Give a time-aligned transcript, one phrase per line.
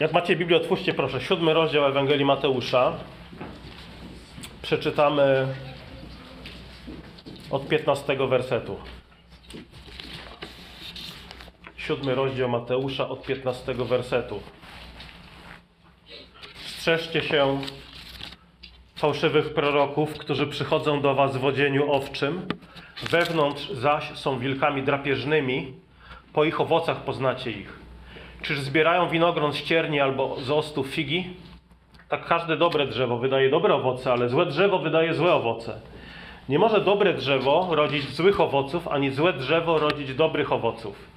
[0.00, 1.20] Jak macie Biblię, otwórzcie proszę.
[1.20, 2.92] Siódmy rozdział Ewangelii Mateusza.
[4.62, 5.54] Przeczytamy
[7.50, 8.76] od 15 wersetu.
[11.76, 14.40] Siódmy rozdział Mateusza od 15 wersetu.
[16.66, 17.60] Strzeżcie się
[18.96, 22.46] fałszywych proroków, którzy przychodzą do was w odzieniu owczym,
[23.10, 25.74] wewnątrz zaś są wilkami drapieżnymi,
[26.32, 27.87] po ich owocach poznacie ich.
[28.42, 31.30] Czyż zbierają winogron z cierni albo z ostu figi?
[32.08, 35.80] Tak każde dobre drzewo wydaje dobre owoce, ale złe drzewo wydaje złe owoce.
[36.48, 41.08] Nie może dobre drzewo rodzić złych owoców, ani złe drzewo rodzić dobrych owoców.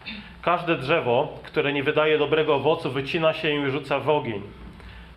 [0.41, 4.41] Każde drzewo, które nie wydaje dobrego owocu, wycina się i rzuca w ogień.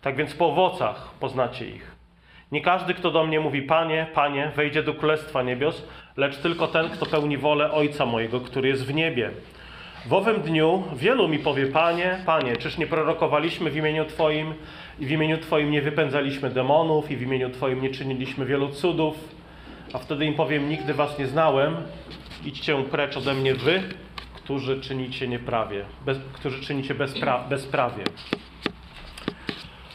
[0.03, 1.95] Tak więc po owocach poznacie ich.
[2.53, 6.91] Nie każdy, kto do mnie mówi Panie, Panie, wejdzie do Królestwa Niebios, lecz tylko ten,
[6.91, 9.31] kto pełni wolę Ojca mojego, który jest w niebie.
[10.07, 14.55] W owym dniu wielu mi powie, Panie, Panie, czyż nie prorokowaliśmy w imieniu Twoim
[14.99, 19.15] i w imieniu Twoim nie wypędzaliśmy demonów i w imieniu Twoim nie czyniliśmy wielu cudów?
[19.93, 21.77] A wtedy im powiem, nigdy Was nie znałem,
[22.45, 23.83] idźcie precz ode mnie Wy,
[24.35, 28.05] którzy czynicie nieprawie, bez, którzy czynicie bezpra, bezprawie.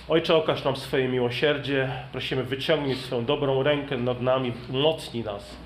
[0.07, 1.89] Ojcze, okaż nam swoje miłosierdzie.
[2.11, 5.57] Prosimy, wyciągnij swoją dobrą rękę nad nami, umocnij nas.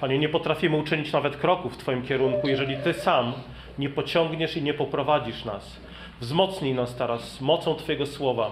[0.00, 3.32] Panie, nie potrafimy uczynić nawet kroku w Twoim kierunku, jeżeli Ty sam
[3.78, 5.76] nie pociągniesz i nie poprowadzisz nas.
[6.20, 8.50] Wzmocnij nas teraz mocą Twojego słowa,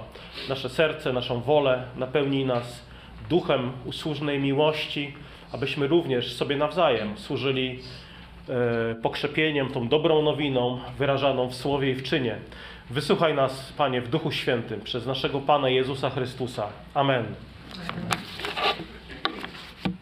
[0.48, 2.82] nasze serce, naszą wolę, napełnij nas
[3.30, 5.14] duchem usłużnej miłości,
[5.52, 7.78] abyśmy również sobie nawzajem służyli
[8.48, 12.36] e, pokrzepieniem, tą dobrą nowiną wyrażaną w słowie i w czynie.
[12.90, 16.66] Wysłuchaj nas, Panie, w Duchu Świętym przez naszego Pana Jezusa Chrystusa.
[16.94, 17.24] Amen.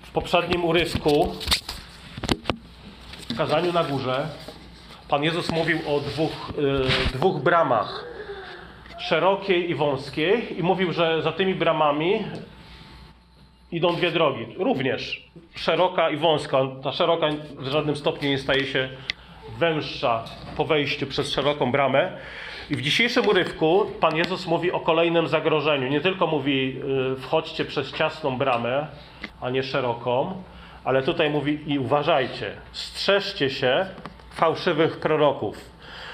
[0.03, 1.33] W poprzednim urysku,
[3.29, 4.29] w kazaniu na górze,
[5.13, 6.53] Pan Jezus mówił o dwóch,
[7.13, 8.05] y, dwóch bramach,
[8.99, 12.25] szerokiej i wąskiej, i mówił, że za tymi bramami
[13.73, 14.47] idą dwie drogi.
[14.59, 16.59] Również szeroka i wąska.
[16.83, 17.29] Ta szeroka
[17.59, 18.89] w żadnym stopniu nie staje się
[19.59, 20.25] węższa
[20.57, 22.17] po wejściu przez szeroką bramę.
[22.71, 25.89] I w dzisiejszym urywku Pan Jezus mówi o kolejnym zagrożeniu.
[25.89, 26.81] Nie tylko mówi,
[27.13, 28.87] y, wchodźcie przez ciasną bramę,
[29.41, 30.43] a nie szeroką,
[30.85, 33.87] ale tutaj mówi i uważajcie, strzeżcie się
[34.35, 35.71] fałszywych proroków.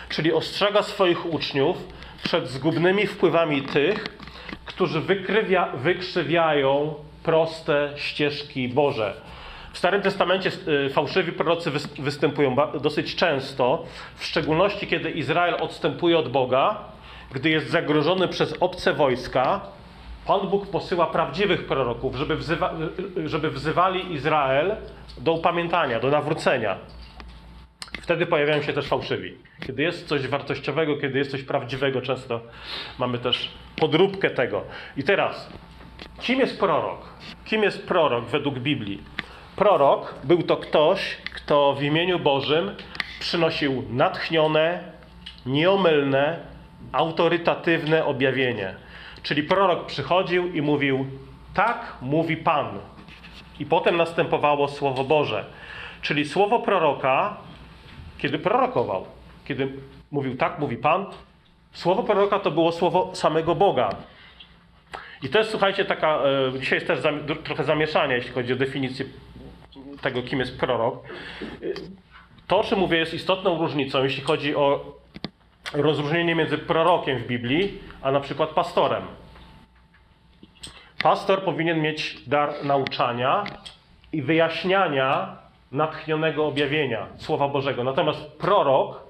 [0.08, 1.76] Czyli ostrzega swoich uczniów
[2.22, 4.04] przed zgubnymi wpływami tych,
[4.64, 9.14] którzy wykrywia, wykrzywiają proste ścieżki Boże.
[9.72, 10.50] W Starym Testamencie
[10.86, 13.84] y, fałszywi prorocy występują dosyć często,
[14.16, 16.78] w szczególności kiedy Izrael odstępuje od Boga,
[17.32, 19.60] gdy jest zagrożony przez obce wojska.
[20.26, 22.74] Pan Bóg posyła prawdziwych proroków, żeby, wzywa,
[23.26, 24.76] żeby wzywali Izrael
[25.18, 26.76] do upamiętania, do nawrócenia.
[28.08, 29.34] Wtedy pojawiają się też fałszywi.
[29.66, 32.40] Kiedy jest coś wartościowego, kiedy jest coś prawdziwego, często
[32.98, 34.64] mamy też podróbkę tego.
[34.96, 35.52] I teraz,
[36.20, 37.08] kim jest prorok?
[37.44, 39.02] Kim jest prorok według Biblii?
[39.56, 42.70] Prorok był to ktoś, kto w imieniu Bożym
[43.20, 44.80] przynosił natchnione,
[45.46, 46.38] nieomylne,
[46.92, 48.74] autorytatywne objawienie.
[49.22, 51.06] Czyli prorok przychodził i mówił:
[51.54, 52.78] Tak mówi Pan.
[53.60, 55.44] I potem następowało Słowo Boże.
[56.02, 57.47] Czyli słowo proroka,
[58.18, 59.06] kiedy prorokował,
[59.44, 59.72] kiedy
[60.10, 61.06] mówił: Tak mówi Pan,
[61.72, 63.90] słowo proroka to było słowo samego Boga.
[65.22, 66.18] I to jest, słuchajcie, taka.
[66.54, 66.98] E, dzisiaj jest też
[67.44, 69.04] trochę zamieszanie, jeśli chodzi o definicję
[70.00, 71.04] tego, kim jest prorok.
[72.46, 74.94] To, o czym mówię, jest istotną różnicą, jeśli chodzi o
[75.72, 79.02] rozróżnienie między prorokiem w Biblii, a na przykład pastorem.
[81.02, 83.44] Pastor powinien mieć dar nauczania
[84.12, 85.36] i wyjaśniania
[85.72, 87.84] natchnionego objawienia Słowa Bożego.
[87.84, 89.00] Natomiast prorok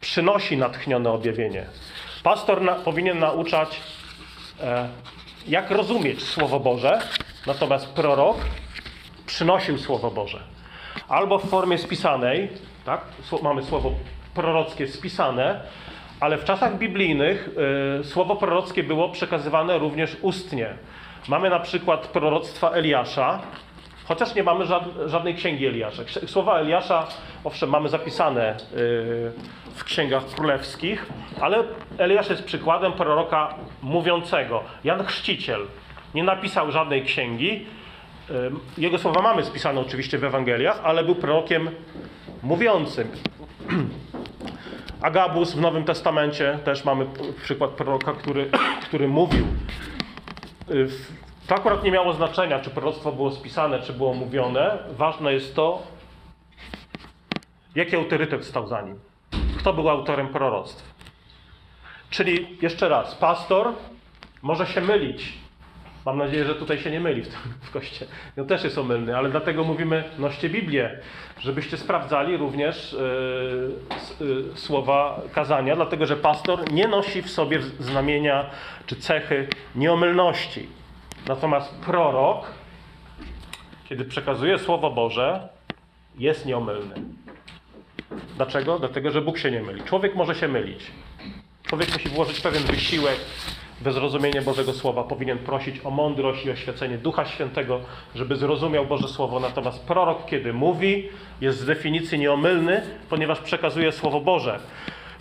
[0.00, 1.66] przynosi natchnione objawienie.
[2.22, 3.80] Pastor na, powinien nauczać,
[4.60, 4.88] e,
[5.48, 7.00] jak rozumieć Słowo Boże,
[7.46, 8.36] natomiast prorok
[9.26, 10.40] przynosił Słowo Boże.
[11.08, 12.48] Albo w formie spisanej,
[12.84, 13.00] tak?
[13.42, 13.92] mamy słowo
[14.34, 15.60] prorockie spisane,
[16.20, 17.48] ale w czasach biblijnych
[18.00, 20.68] y, słowo prorockie było przekazywane również ustnie.
[21.28, 23.40] Mamy na przykład proroctwa Eliasza,
[24.08, 24.64] chociaż nie mamy
[25.06, 26.02] żadnej księgi Eliasza.
[26.26, 27.06] Słowa Eliasza,
[27.44, 28.56] owszem, mamy zapisane y,
[29.74, 31.06] w księgach królewskich,
[31.40, 31.64] ale
[31.98, 34.62] Eliasz jest przykładem proroka mówiącego.
[34.84, 35.66] Jan Chrzciciel
[36.14, 37.66] nie napisał żadnej księgi,
[38.78, 41.70] jego słowa mamy spisane oczywiście w Ewangeliach, ale był prorokiem
[42.42, 43.08] mówiącym.
[45.02, 47.06] Agabus w Nowym Testamencie też mamy
[47.42, 48.50] przykład proroka, który,
[48.86, 49.46] który mówił.
[51.46, 54.78] To akurat nie miało znaczenia, czy proroctwo było spisane, czy było mówione.
[54.90, 55.82] Ważne jest to,
[57.74, 58.98] jaki autorytet stał za nim.
[59.58, 60.94] Kto był autorem proroctw.
[62.10, 63.72] Czyli jeszcze raz, pastor
[64.42, 65.32] może się mylić.
[66.06, 68.10] Mam nadzieję, że tutaj się nie myli w, tym, w kościele.
[68.40, 71.00] On też jest omylny, ale dlatego mówimy, noście Biblię,
[71.40, 72.96] żebyście sprawdzali również
[74.20, 78.50] yy, yy, słowa kazania, dlatego że pastor nie nosi w sobie znamienia
[78.86, 80.68] czy cechy nieomylności.
[81.28, 82.46] Natomiast prorok,
[83.88, 85.48] kiedy przekazuje Słowo Boże,
[86.18, 86.94] jest nieomylny.
[88.36, 88.78] Dlaczego?
[88.78, 89.82] Dlatego, że Bóg się nie myli.
[89.82, 90.80] Człowiek może się mylić.
[91.62, 93.16] Człowiek musi włożyć pewien wysiłek
[93.80, 95.04] we zrozumienie Bożego Słowa.
[95.04, 97.80] Powinien prosić o mądrość i oświecenie Ducha Świętego,
[98.14, 99.40] żeby zrozumiał Boże Słowo.
[99.40, 101.08] Natomiast prorok, kiedy mówi,
[101.40, 104.60] jest z definicji nieomylny, ponieważ przekazuje Słowo Boże.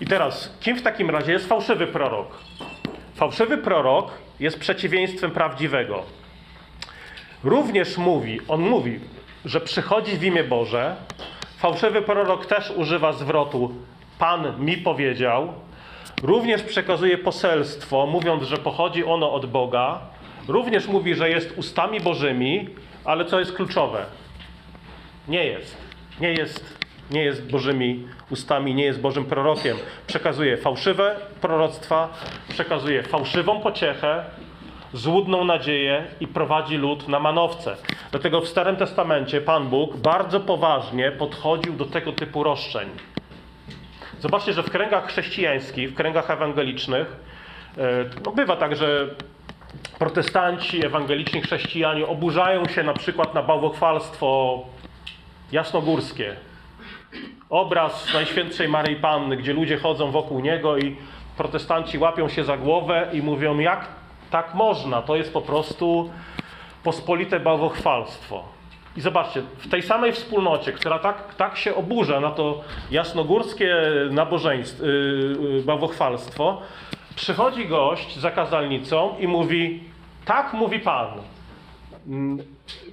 [0.01, 2.37] I teraz, kim w takim razie jest fałszywy prorok?
[3.15, 6.03] Fałszywy prorok jest przeciwieństwem prawdziwego.
[7.43, 8.99] Również mówi, on mówi,
[9.45, 10.95] że przychodzi w imię Boże.
[11.57, 13.75] Fałszywy prorok też używa zwrotu
[14.19, 15.53] Pan mi powiedział.
[16.23, 19.99] Również przekazuje poselstwo, mówiąc, że pochodzi ono od Boga.
[20.47, 22.69] Również mówi, że jest ustami Bożymi,
[23.05, 24.05] ale co jest kluczowe?
[25.27, 25.77] Nie jest.
[26.21, 26.77] Nie jest,
[27.11, 29.77] nie jest Bożymi ustami, nie jest Bożym prorokiem.
[30.07, 32.09] Przekazuje fałszywe proroctwa,
[32.49, 34.23] przekazuje fałszywą pociechę,
[34.93, 37.75] złudną nadzieję i prowadzi lud na manowce.
[38.11, 42.89] Dlatego w Starym Testamencie Pan Bóg bardzo poważnie podchodził do tego typu roszczeń.
[44.19, 47.07] Zobaczcie, że w kręgach chrześcijańskich, w kręgach ewangelicznych,
[48.25, 49.07] no bywa tak, że
[49.99, 54.59] protestanci, ewangeliczni chrześcijanie oburzają się na przykład na bałwochwalstwo
[55.51, 56.35] jasnogórskie.
[57.49, 60.95] Obraz Najświętszej Maryi Panny, gdzie ludzie chodzą wokół niego i
[61.37, 63.87] protestanci łapią się za głowę i mówią, jak
[64.31, 65.01] tak można?
[65.01, 66.09] To jest po prostu
[66.83, 68.43] pospolite bałwochwalstwo.
[68.97, 72.61] I zobaczcie, w tej samej wspólnocie, która tak, tak się oburza na to
[72.91, 73.75] jasnogórskie
[74.11, 76.61] nabożeństwo, yy, bałwochwalstwo,
[77.15, 79.83] przychodzi gość za kazalnicą i mówi,
[80.25, 81.07] tak mówi Pan,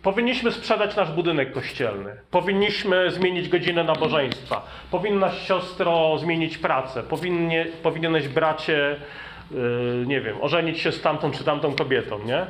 [0.02, 2.10] Powinniśmy sprzedać nasz budynek kościelny.
[2.30, 4.66] Powinniśmy zmienić godzinę nabożeństwa.
[4.90, 7.02] Powinnaś siostro zmienić pracę.
[7.02, 8.96] Powinnie, powinieneś bracie,
[9.50, 12.46] yy, nie wiem, ożenić się z tamtą czy tamtą kobietą, nie?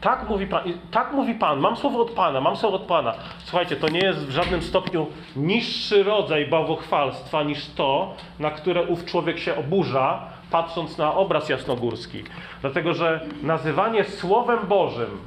[0.00, 3.14] Tak mówi Pan, tak mówi Pan, mam słowo od Pana, mam słowo od Pana.
[3.44, 5.06] Słuchajcie, to nie jest w żadnym stopniu
[5.36, 12.24] niższy rodzaj bałwochwalstwa niż to, na które ów człowiek się oburza, patrząc na obraz jasnogórski.
[12.60, 15.18] Dlatego, że nazywanie Słowem Bożym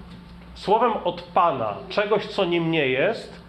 [0.59, 3.43] Słowem od Pana czegoś, co nim nie jest,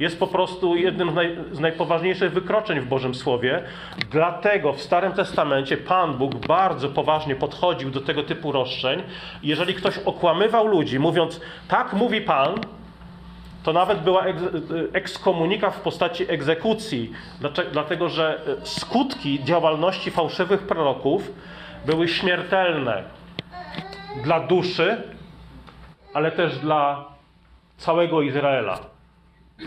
[0.00, 3.62] jest po prostu jednym z, naj, z najpoważniejszych wykroczeń w Bożym Słowie.
[4.10, 9.02] Dlatego w Starym Testamencie Pan Bóg bardzo poważnie podchodził do tego typu roszczeń.
[9.42, 12.54] Jeżeli ktoś okłamywał ludzi, mówiąc, tak mówi Pan,
[13.62, 14.42] to nawet była eks,
[14.92, 17.12] ekskomunika w postaci egzekucji,
[17.72, 21.32] dlatego że skutki działalności fałszywych proroków
[21.86, 23.02] były śmiertelne
[24.24, 25.15] dla duszy,
[26.16, 27.04] ale też dla
[27.76, 28.78] całego Izraela,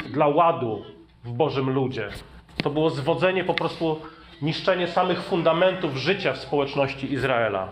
[0.09, 0.83] dla ładu
[1.23, 2.09] w Bożym ludzie.
[2.63, 4.01] To było zwodzenie, po prostu
[4.41, 7.67] niszczenie samych fundamentów życia w społeczności Izraela.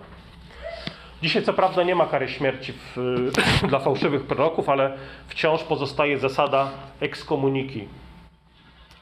[1.21, 2.95] Dzisiaj, co prawda, nie ma kary śmierci w,
[3.69, 4.97] dla fałszywych proroków, ale
[5.27, 6.69] wciąż pozostaje zasada
[6.99, 7.87] ekskomuniki.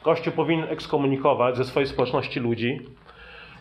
[0.02, 2.80] Kościół powinien ekskomunikować ze swojej społeczności ludzi,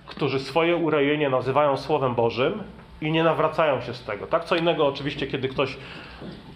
[0.05, 2.63] którzy swoje urojenie nazywają Słowem Bożym
[3.01, 4.27] i nie nawracają się z tego.
[4.27, 5.77] Tak, co innego oczywiście, kiedy ktoś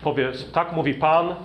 [0.04, 1.36] powie, tak mówi Pan,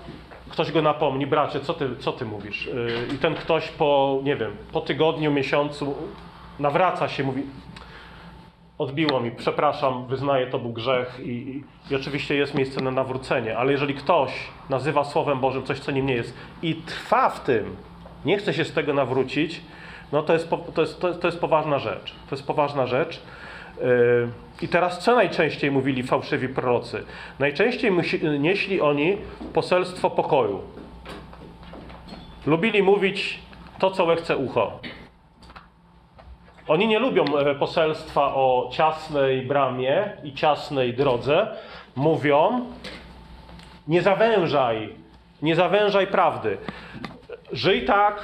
[0.48, 2.66] ktoś go napomni, bracie, co ty, co ty mówisz?
[2.66, 5.94] Yy, I ten ktoś po, nie wiem, po tygodniu, miesiącu
[6.58, 7.42] nawraca się, mówi,
[8.78, 13.58] odbiło mi, przepraszam, wyznaję, to był grzech i, i, i oczywiście jest miejsce na nawrócenie,
[13.58, 14.30] ale jeżeli ktoś
[14.70, 17.76] nazywa Słowem Bożym coś, co nim nie jest i trwa w tym,
[18.24, 19.60] nie chce się z tego nawrócić,
[20.12, 22.14] no to jest, to jest, to jest, to jest poważna rzecz.
[22.30, 23.20] To jest poważna rzecz.
[23.80, 24.28] Yy,
[24.62, 27.04] I teraz co najczęściej mówili fałszywi prorocy?
[27.38, 27.92] Najczęściej
[28.38, 29.16] nieśli oni
[29.52, 30.60] poselstwo pokoju.
[32.46, 33.38] Lubili mówić
[33.78, 34.78] to, co łechce ucho.
[36.68, 41.46] Oni nie lubią e, poselstwa o ciasnej bramie i ciasnej drodze.
[41.96, 42.66] Mówią,
[43.88, 44.88] nie zawężaj,
[45.42, 46.56] nie zawężaj prawdy.
[47.52, 48.20] Żyj tak,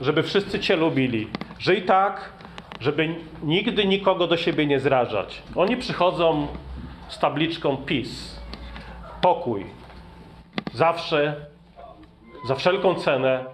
[0.00, 1.28] żeby wszyscy Cię lubili.
[1.58, 2.32] Żyj tak,
[2.82, 5.42] żeby nigdy nikogo do siebie nie zrażać.
[5.56, 6.46] Oni przychodzą
[7.08, 8.40] z tabliczką PiS.
[9.20, 9.66] Pokój.
[10.72, 11.46] Zawsze,
[12.46, 13.44] za wszelką cenę,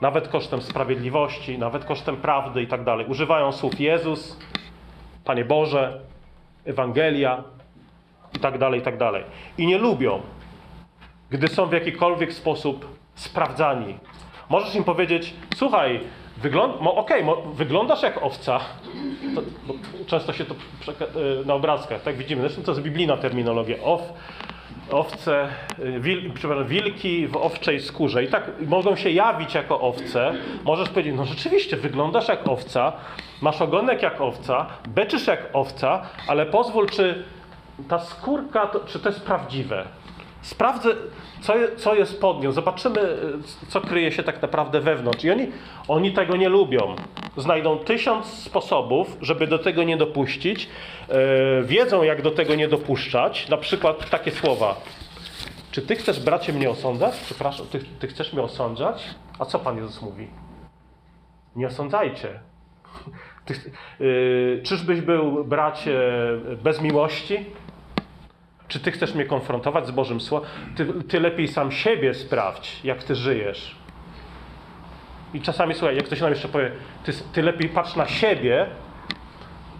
[0.00, 3.06] nawet kosztem sprawiedliwości, nawet kosztem prawdy i tak dalej.
[3.06, 4.38] Używają słów Jezus,
[5.24, 6.00] Panie Boże,
[6.64, 7.44] Ewangelia
[8.36, 9.24] i tak dalej, i tak dalej.
[9.58, 10.20] I nie lubią,
[11.30, 13.98] gdy są w jakikolwiek sposób sprawdzani.
[14.48, 16.00] Możesz im powiedzieć, słuchaj,
[16.42, 18.60] Wygląd mo, mo, wyglądasz jak owca.
[19.34, 19.42] To,
[20.06, 20.54] często się to
[21.42, 22.42] y, na obrazkach, tak widzimy.
[22.42, 23.76] Zresztą to jest biblijna terminologia.
[23.82, 24.00] Ow,
[24.90, 28.24] owce, y, wil, przepraszam, wilki w owczej skórze.
[28.24, 30.34] I tak mogą się jawić jako owce.
[30.64, 32.92] Możesz powiedzieć, no rzeczywiście, wyglądasz jak owca,
[33.40, 37.24] masz ogonek jak owca, beczysz jak owca, ale pozwól, czy
[37.88, 39.84] ta skórka, to, czy to jest prawdziwe?
[40.46, 40.90] Sprawdzę,
[41.40, 42.52] co, co jest pod nią.
[42.52, 45.24] Zobaczymy, y, co kryje się tak naprawdę wewnątrz.
[45.24, 45.46] I oni,
[45.88, 46.96] oni tego nie lubią.
[47.36, 50.68] Znajdą tysiąc sposobów, żeby do tego nie dopuścić.
[51.08, 53.48] E, wiedzą, jak do tego nie dopuszczać.
[53.48, 54.80] Na przykład takie słowa.
[55.70, 57.14] Czy ty chcesz, bracie, mnie osądzać?
[57.24, 59.02] Przepraszam, ty, ty chcesz mnie osądzać?
[59.38, 60.28] A co Pan Jezus mówi?
[61.56, 62.40] Nie osądzajcie.
[63.44, 63.54] Ty,
[64.00, 66.00] yy, czyżbyś był, bracie,
[66.62, 67.46] bez miłości?
[68.68, 70.50] Czy ty chcesz mnie konfrontować z Bożym Słowem?
[70.76, 73.76] Ty, ty lepiej sam siebie sprawdź, jak ty żyjesz.
[75.34, 76.70] I czasami, słuchaj, jak ktoś nam jeszcze powie,
[77.04, 78.66] ty, ty lepiej patrz na siebie,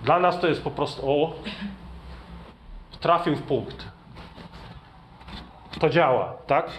[0.05, 1.35] dla nas to jest po prostu, o,
[3.01, 3.89] trafił w punkt.
[5.81, 6.71] To działa, tak?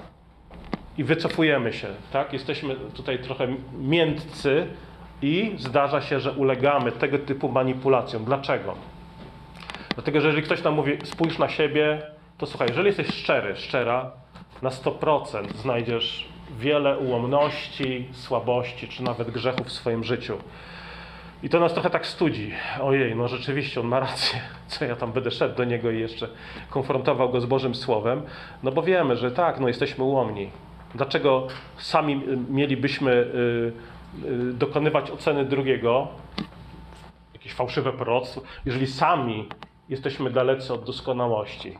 [0.97, 2.33] I wycofujemy się, tak?
[2.33, 3.47] Jesteśmy tutaj trochę
[3.79, 4.67] miętcy
[5.21, 8.25] i zdarza się, że ulegamy tego typu manipulacjom.
[8.25, 8.75] Dlaczego?
[9.97, 12.01] Dlatego, że jeżeli ktoś nam mówi, spójrz na siebie,
[12.37, 14.11] to słuchaj, jeżeli jesteś szczery, szczera,
[14.61, 16.27] na 100% znajdziesz
[16.59, 20.37] wiele ułomności, słabości, czy nawet grzechów w swoim życiu.
[21.43, 22.51] I to nas trochę tak studzi.
[22.81, 24.39] Ojej, no rzeczywiście, on ma rację.
[24.67, 26.27] Co ja tam będę szedł do niego i jeszcze
[26.69, 28.21] konfrontował go z Bożym Słowem?
[28.63, 30.49] No bo wiemy, że tak, no jesteśmy ułomni.
[30.95, 36.07] Dlaczego sami y, mielibyśmy y, y, dokonywać oceny drugiego,
[37.33, 39.47] jakieś fałszywe proroctwo, jeżeli sami
[39.89, 41.77] jesteśmy dalecy od doskonałości?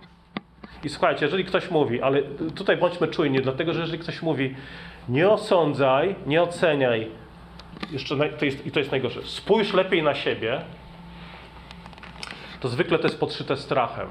[0.84, 2.22] I słuchajcie, jeżeli ktoś mówi, ale
[2.56, 4.56] tutaj bądźmy czujni, dlatego że jeżeli ktoś mówi,
[5.10, 7.12] nie osądzaj, nie oceniaj,
[7.92, 10.62] jeszcze to jest, i to jest najgorsze, spójrz lepiej na siebie,
[12.60, 14.08] to zwykle to jest podszyte strachem.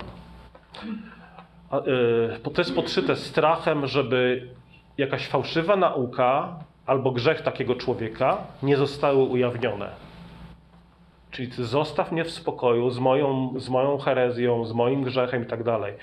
[1.72, 4.48] Yy, to jest podszyte strachem, żeby
[4.98, 10.05] jakaś fałszywa nauka albo grzech takiego człowieka nie zostały ujawnione.
[11.30, 15.62] Czyli zostaw mnie w spokoju z moją, z moją herezją, z moim grzechem i tak
[15.62, 15.94] dalej.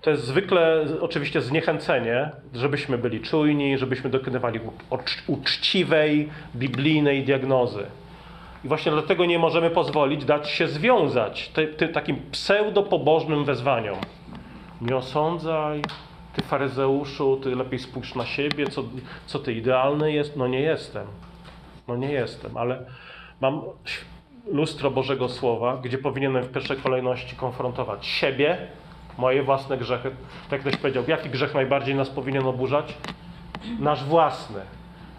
[0.00, 7.86] To jest zwykle oczywiście zniechęcenie, żebyśmy byli czujni, żebyśmy dokonywali ucz- uczciwej, biblijnej diagnozy.
[8.64, 13.98] I właśnie dlatego nie możemy pozwolić dać się związać ty, ty, takim pseudopobożnym wezwaniom.
[14.80, 15.82] Nie osądzaj,
[16.36, 18.84] ty faryzeuszu, ty lepiej spójrz na siebie, co,
[19.26, 20.36] co ty idealny jest.
[20.36, 21.06] No nie jestem.
[21.88, 22.84] No nie jestem, ale
[23.40, 23.62] mam
[24.46, 28.58] lustro Bożego Słowa, gdzie powinienem w pierwszej kolejności konfrontować siebie,
[29.18, 30.10] moje własne grzechy.
[30.50, 32.94] Tak ktoś powiedział, jaki grzech najbardziej nas powinien oburzać?
[33.78, 34.60] Nasz własny.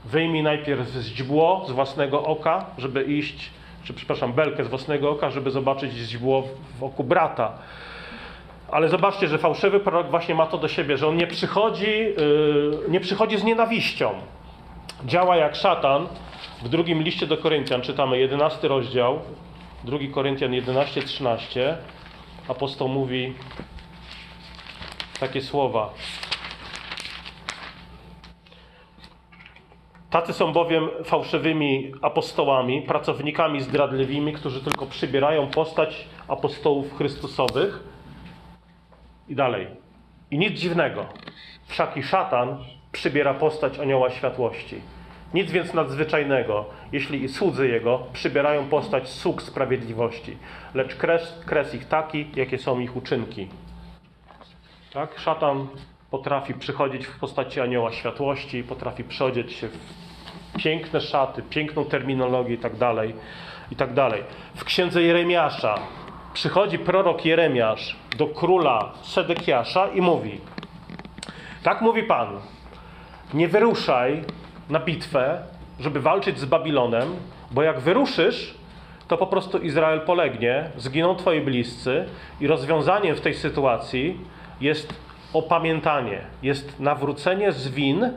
[0.06, 3.50] Wyjmij najpierw źdźbło z własnego oka, żeby iść,
[3.84, 6.44] czy przepraszam, belkę z własnego oka, żeby zobaczyć źdźbło
[6.80, 7.52] w oku brata.
[8.72, 12.80] Ale zobaczcie, że fałszywy prorok właśnie ma to do siebie, że on nie przychodzi, yy,
[12.90, 14.12] nie przychodzi z nienawiścią.
[15.06, 16.08] Działa jak szatan.
[16.62, 19.20] W drugim liście do Koryntian czytamy 11 rozdział,
[19.84, 21.75] 2 Koryntian 11-13.
[22.48, 23.34] Apostoł mówi
[25.20, 25.94] takie słowa.
[30.10, 37.84] Tacy są bowiem fałszywymi apostołami, pracownikami zdradliwymi, którzy tylko przybierają postać apostołów Chrystusowych.
[39.30, 39.68] I dalej.
[40.32, 41.06] I nic dziwnego.
[41.68, 42.58] Wszaki szatan
[42.92, 44.82] przybiera postać anioła światłości.
[45.33, 50.38] Nic więc nadzwyczajnego, jeśli słudzy jego przybierają postać sług sprawiedliwości,
[50.74, 53.48] lecz kres, kres ich taki, jakie są ich uczynki.
[54.93, 55.19] Tak?
[55.19, 55.67] Szatan
[56.12, 59.79] potrafi przychodzić w postaci anioła światłości, potrafi przeodzieć się w
[60.57, 63.13] piękne szaty, piękną terminologię i tak dalej,
[63.71, 63.89] i tak.
[64.55, 65.79] W księdze Jeremiasza
[66.33, 70.41] przychodzi prorok Jeremiasz do króla Sedekiasza i mówi:
[71.63, 72.27] Tak mówi Pan,
[73.33, 74.24] nie wyruszaj
[74.70, 75.44] na bitwę,
[75.80, 77.16] żeby walczyć z Babilonem,
[77.52, 78.54] bo jak wyruszysz,
[79.08, 82.06] to po prostu Izrael polegnie, zginą twoi bliscy
[82.42, 84.20] i rozwiązaniem w tej sytuacji
[84.62, 84.94] jest
[85.34, 88.14] opamiętanie, jest nawrócenie z win,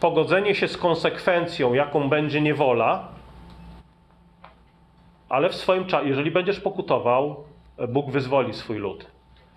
[0.00, 3.08] pogodzenie się z konsekwencją, jaką będzie niewola,
[5.28, 7.44] ale w swoim czasie, jeżeli będziesz pokutował,
[7.88, 9.06] Bóg wyzwoli swój lud.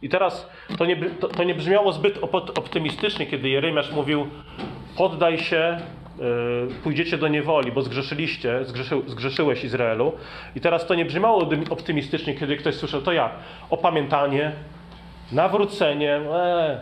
[0.03, 4.27] I teraz to nie, to, to nie brzmiało zbyt op- optymistycznie, kiedy Jeremiasz mówił:
[4.97, 5.77] Poddaj się,
[6.19, 10.13] yy, pójdziecie do niewoli, bo zgrzeszyliście, zgrzeszy, zgrzeszyłeś Izraelu.
[10.55, 13.31] I teraz to nie brzmiało optymistycznie, kiedy ktoś słyszał: To jak?
[13.69, 14.51] Opamiętanie,
[15.31, 16.77] nawrócenie, ee,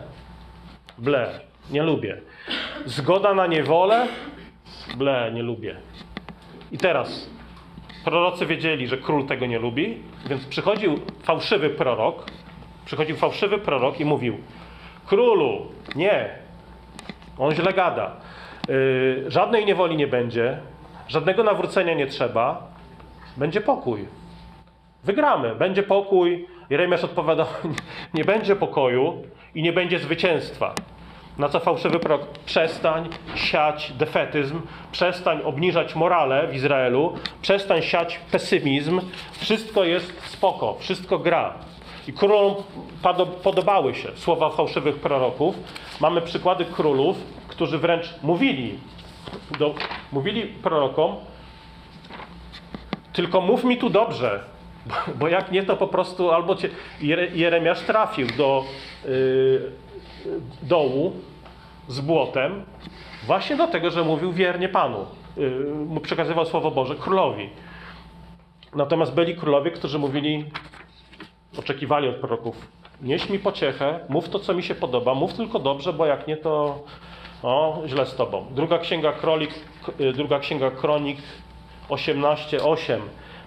[0.98, 2.20] ble, nie lubię.
[2.86, 4.06] Zgoda na niewolę,
[4.96, 5.76] ble, nie lubię.
[6.72, 7.30] I teraz
[8.04, 12.26] prorocy wiedzieli, że król tego nie lubi, więc przychodził fałszywy prorok,
[12.84, 14.38] przychodził fałszywy prorok i mówił:
[15.06, 16.28] Królu, nie,
[17.38, 18.16] on źle gada.
[18.68, 20.58] Yy, żadnej niewoli nie będzie,
[21.08, 22.72] żadnego nawrócenia nie trzeba,
[23.36, 24.06] będzie pokój.
[25.04, 26.46] Wygramy, będzie pokój.
[26.70, 27.46] Jeremiasz odpowiadał:
[28.14, 29.22] Nie będzie pokoju
[29.54, 30.74] i nie będzie zwycięstwa.
[31.38, 32.26] Na co fałszywy prorok?
[32.46, 34.60] Przestań siać defetyzm,
[34.92, 39.00] przestań obniżać morale w Izraelu, przestań siać pesymizm.
[39.32, 41.54] Wszystko jest spoko, wszystko gra.
[42.08, 42.54] I królom
[43.42, 45.56] podobały się słowa fałszywych proroków.
[46.00, 47.16] Mamy przykłady królów,
[47.48, 48.78] którzy wręcz mówili,
[49.58, 49.74] do,
[50.12, 51.16] mówili prorokom,
[53.12, 54.44] tylko mów mi tu dobrze,
[54.86, 56.68] bo, bo jak nie, to po prostu albo cię
[57.00, 58.64] Jere, Jeremiasz trafił do
[59.04, 59.72] yy,
[60.62, 61.12] dołu
[61.88, 62.64] z błotem,
[63.26, 65.06] właśnie do tego, że mówił wiernie Panu.
[65.86, 67.50] Mu przekazywał Słowo Boże królowi.
[68.74, 70.44] Natomiast byli królowie, którzy mówili,
[71.58, 72.56] oczekiwali od proroków,
[73.02, 76.36] nieś mi pociechę, mów to, co mi się podoba, mów tylko dobrze, bo jak nie,
[76.36, 76.82] to
[77.42, 78.46] o, źle z tobą.
[78.50, 79.50] Druga księga, krolik,
[80.00, 81.18] y, druga księga Kronik
[81.88, 83.00] 18:8.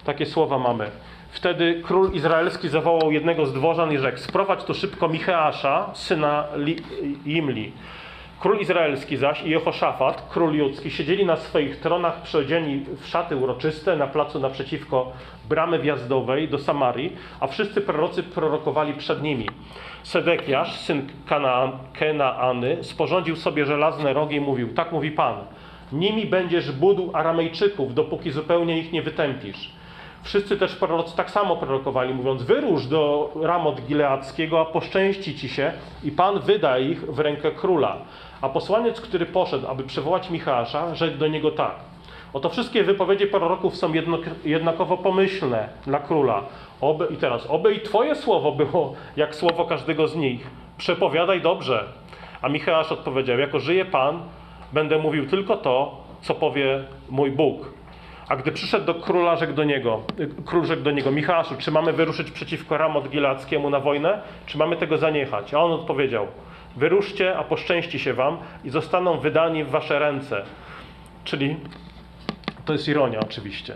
[0.04, 0.90] Takie słowa mamy.
[1.30, 6.82] Wtedy król izraelski zawołał jednego z dworzan i rzekł: Sprowadź tu szybko Micheasza, syna Li-
[7.26, 7.72] Imli.
[8.40, 13.96] Król izraelski zaś i Jehoszafat, król judzki, siedzieli na swoich tronach przyodzieni w szaty uroczyste
[13.96, 15.12] na placu naprzeciwko
[15.48, 19.48] bramy wjazdowej do Samarii, a wszyscy prorocy prorokowali przed nimi.
[20.02, 21.08] Sedekiasz, syn
[21.92, 25.34] Kenaany, sporządził sobie żelazne rogi i mówił, tak mówi Pan,
[25.92, 29.76] nimi będziesz budł Aramejczyków, dopóki zupełnie ich nie wytępisz.
[30.22, 35.72] Wszyscy też prorocy tak samo prorokowali, mówiąc: Wyrusz do Ramot Gileackiego, a poszczęści ci się,
[36.04, 37.96] i Pan wyda ich w rękę króla.
[38.46, 41.74] A posłaniec, który poszedł, aby przywołać Michała, rzekł do niego tak.
[42.32, 46.42] Oto wszystkie wypowiedzi proroków są jedno, jednakowo pomyślne dla króla.
[46.80, 50.50] Oby, I teraz, oby i Twoje słowo było jak słowo każdego z nich.
[50.78, 51.84] Przepowiadaj dobrze.
[52.42, 54.20] A Michał odpowiedział: Jako żyje Pan,
[54.72, 57.72] będę mówił tylko to, co powie mój Bóg.
[58.28, 60.00] A gdy przyszedł do króla, rzekł do niego,
[60.44, 64.76] król rzekł do niego, Michaszu, czy mamy wyruszyć przeciwko Ramot Gilackiemu na wojnę, czy mamy
[64.76, 65.54] tego zaniechać?
[65.54, 66.26] A on odpowiedział,
[66.76, 70.42] wyruszcie, a poszczęści się wam i zostaną wydani w wasze ręce.
[71.24, 71.56] Czyli,
[72.64, 73.74] to jest ironia oczywiście.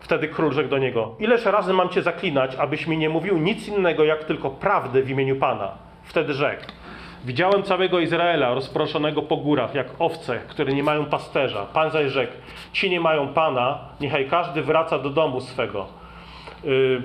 [0.00, 3.68] Wtedy król rzekł do niego, ileż razy mam cię zaklinać, abyś mi nie mówił nic
[3.68, 5.72] innego, jak tylko prawdę w imieniu Pana.
[6.02, 6.64] Wtedy rzekł,
[7.24, 11.66] Widziałem całego Izraela rozproszonego po górach, jak owce, które nie mają pasterza.
[11.66, 12.32] Pan zaś rzekł,
[12.72, 15.86] ci nie mają Pana, niechaj każdy wraca do domu swego.
[16.64, 17.02] Yy,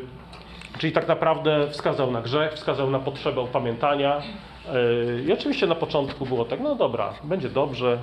[0.77, 4.21] czyli tak naprawdę wskazał na grzech, wskazał na potrzebę opamiętania.
[4.65, 7.97] Yy, I oczywiście na początku było tak, no dobra, będzie dobrze,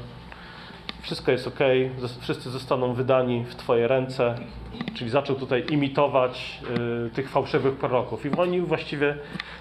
[1.03, 1.59] wszystko jest ok,
[2.21, 4.35] wszyscy zostaną wydani w Twoje ręce.
[4.95, 6.59] Czyli zaczął tutaj imitować
[7.07, 8.27] y, tych fałszywych proroków.
[8.27, 9.17] I oni właściwie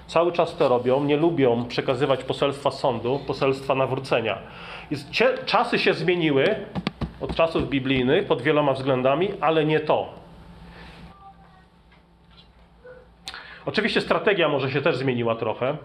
[0.07, 4.37] cały czas to robią, nie lubią przekazywać poselstwa sądu, poselstwa nawrócenia.
[5.45, 6.55] Czasy się zmieniły
[7.21, 10.09] od czasów biblijnych pod wieloma względami, ale nie to.
[13.65, 15.77] Oczywiście strategia może się też zmieniła trochę,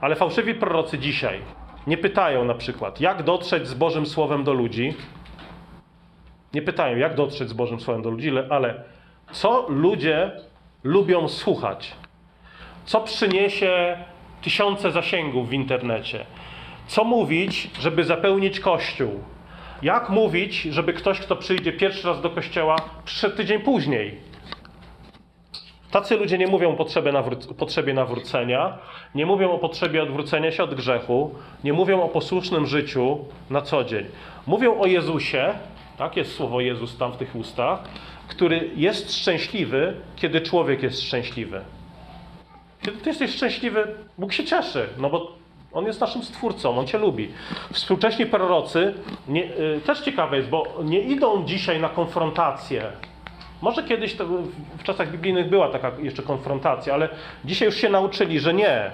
[0.00, 1.40] ale fałszywi prorocy dzisiaj
[1.86, 4.94] nie pytają na przykład, jak dotrzeć z Bożym Słowem do ludzi.
[6.54, 8.82] Nie pytają, jak dotrzeć z Bożym Słowem do ludzi, ale
[9.32, 10.30] co ludzie
[10.84, 11.92] lubią słuchać.
[12.84, 13.96] Co przyniesie
[14.42, 16.26] tysiące zasięgów w internecie.
[16.86, 19.20] Co mówić, żeby zapełnić kościół.
[19.82, 24.20] Jak mówić, żeby ktoś, kto przyjdzie pierwszy raz do kościoła, przyszedł tydzień później.
[25.90, 28.78] Tacy ludzie nie mówią o potrzebie, nawró- potrzebie nawrócenia,
[29.14, 33.18] nie mówią o potrzebie odwrócenia się od grzechu, nie mówią o posłusznym życiu
[33.50, 34.06] na co dzień.
[34.46, 35.54] Mówią o Jezusie,
[35.98, 37.78] tak jest słowo Jezus tam w tych ustach,
[38.28, 41.60] który jest szczęśliwy, kiedy człowiek jest szczęśliwy.
[42.82, 45.32] Kiedy ty jesteś szczęśliwy, Bóg się cieszy, no bo
[45.72, 47.28] On jest naszym stwórcą, On cię lubi.
[47.72, 48.94] Współcześni prorocy,
[49.28, 52.82] nie, y, też ciekawe jest, bo nie idą dzisiaj na konfrontację.
[53.66, 54.24] Może kiedyś to
[54.78, 57.08] w czasach biblijnych była taka jeszcze konfrontacja, ale
[57.44, 58.90] dzisiaj już się nauczyli, że nie.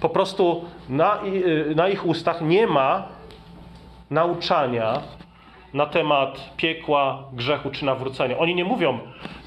[0.00, 3.08] Po prostu na, y, na ich ustach nie ma
[4.10, 5.00] nauczania
[5.74, 8.38] na temat piekła, grzechu czy nawrócenia.
[8.38, 8.98] Oni nie mówią,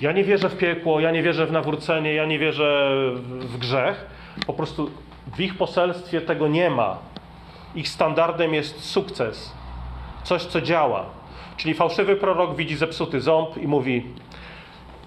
[0.01, 3.57] ja nie wierzę w piekło, ja nie wierzę w nawrócenie, ja nie wierzę w, w
[3.57, 4.05] grzech.
[4.47, 4.89] Po prostu
[5.35, 6.97] w ich poselstwie tego nie ma.
[7.75, 9.53] Ich standardem jest sukces,
[10.23, 11.05] coś, co działa.
[11.57, 14.05] Czyli fałszywy prorok widzi zepsuty ząb i mówi: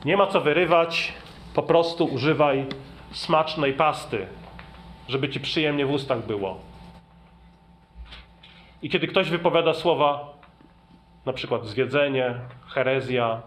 [0.08, 1.12] Nie ma co wyrywać,
[1.54, 2.66] po prostu używaj
[3.12, 4.26] smacznej pasty,
[5.08, 6.60] żeby ci przyjemnie w ustach było.
[8.82, 10.32] I kiedy ktoś wypowiada słowa,
[11.26, 12.34] na przykład zwiedzenie,
[12.68, 13.42] herezja,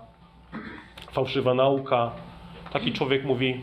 [1.11, 2.11] fałszywa nauka.
[2.73, 3.61] Taki człowiek mówi,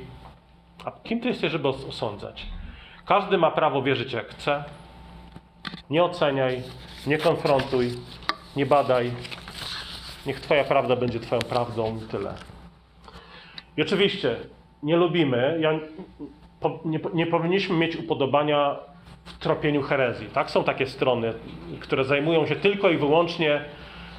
[0.85, 2.47] a kim ty jesteś, żeby os- osądzać?
[3.07, 4.65] Każdy ma prawo wierzyć jak chce.
[5.91, 6.63] Nie oceniaj,
[7.07, 7.91] nie konfrontuj,
[8.57, 9.13] nie badaj.
[10.27, 12.35] Niech twoja prawda będzie twoją prawdą tyle.
[13.79, 14.37] I oczywiście
[14.83, 15.79] nie lubimy, ja,
[16.61, 18.77] po, nie, nie powinniśmy mieć upodobania
[19.25, 20.27] w tropieniu herezji.
[20.27, 20.51] Tak?
[20.51, 21.33] Są takie strony,
[21.81, 23.61] które zajmują się tylko i wyłącznie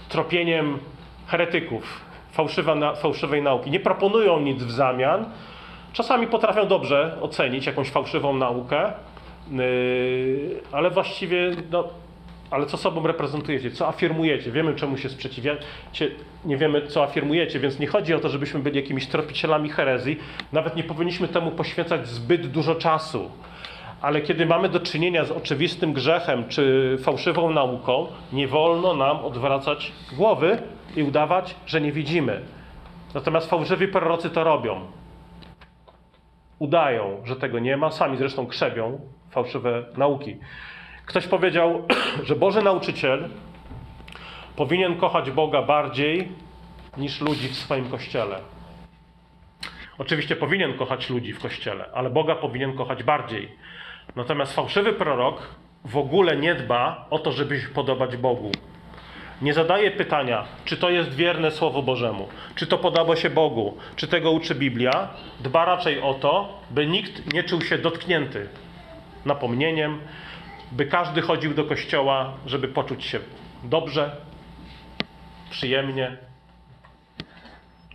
[0.09, 0.79] tropieniem
[1.27, 3.71] heretyków, fałszywa, na, fałszywej nauki.
[3.71, 5.25] Nie proponują nic w zamian.
[5.93, 8.93] Czasami potrafią dobrze ocenić jakąś fałszywą naukę,
[9.51, 11.83] yy, ale właściwie, no,
[12.51, 14.51] ale co sobą reprezentujecie, co afirmujecie?
[14.51, 15.65] Wiemy, czemu się sprzeciwiacie,
[16.45, 20.19] nie wiemy, co afirmujecie, więc nie chodzi o to, żebyśmy byli jakimiś tropicielami herezji.
[20.51, 23.31] Nawet nie powinniśmy temu poświęcać zbyt dużo czasu.
[24.01, 29.91] Ale kiedy mamy do czynienia z oczywistym grzechem czy fałszywą nauką, nie wolno nam odwracać
[30.17, 30.61] głowy
[30.95, 32.41] i udawać, że nie widzimy.
[33.13, 34.81] Natomiast fałszywi prorocy to robią.
[36.59, 38.99] Udają, że tego nie ma, sami zresztą krzewią
[39.31, 40.37] fałszywe nauki.
[41.09, 41.83] Ktoś powiedział,
[42.27, 43.29] że Boży nauczyciel
[44.55, 46.27] powinien kochać Boga bardziej
[46.97, 48.39] niż ludzi w swoim kościele.
[49.97, 53.51] Oczywiście powinien kochać ludzi w kościele, ale Boga powinien kochać bardziej.
[54.15, 55.41] Natomiast fałszywy prorok
[55.85, 58.51] w ogóle nie dba o to, żeby się podobać Bogu.
[59.41, 64.07] Nie zadaje pytania, czy to jest wierne Słowu Bożemu, czy to podoba się Bogu, czy
[64.07, 65.07] tego uczy Biblia.
[65.39, 68.47] Dba raczej o to, by nikt nie czuł się dotknięty
[69.25, 69.99] napomnieniem,
[70.71, 73.19] by każdy chodził do kościoła, żeby poczuć się
[73.63, 74.15] dobrze,
[75.49, 76.17] przyjemnie.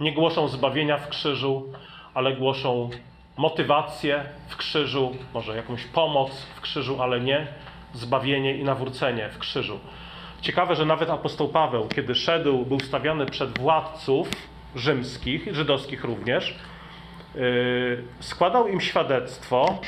[0.01, 1.73] Nie głoszą zbawienia w krzyżu,
[2.15, 2.91] ale głoszą
[3.37, 7.47] motywację w krzyżu, może jakąś pomoc w krzyżu, ale nie
[7.93, 9.81] zbawienie i nawrócenie w krzyżu.
[10.41, 14.29] Ciekawe, że nawet apostoł Paweł, kiedy szedł, był stawiany przed władców
[14.77, 16.55] rzymskich, żydowskich również,
[17.35, 19.79] yy, składał im świadectwo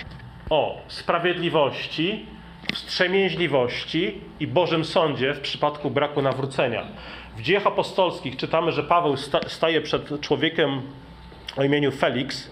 [0.51, 2.27] o sprawiedliwości,
[2.77, 6.85] wstrzemięźliwości i Bożym sądzie w przypadku braku nawrócenia.
[7.37, 10.83] W dziejach apostolskich czytamy, że Paweł sta- staje przed człowiekiem
[11.57, 12.51] o imieniu Felix,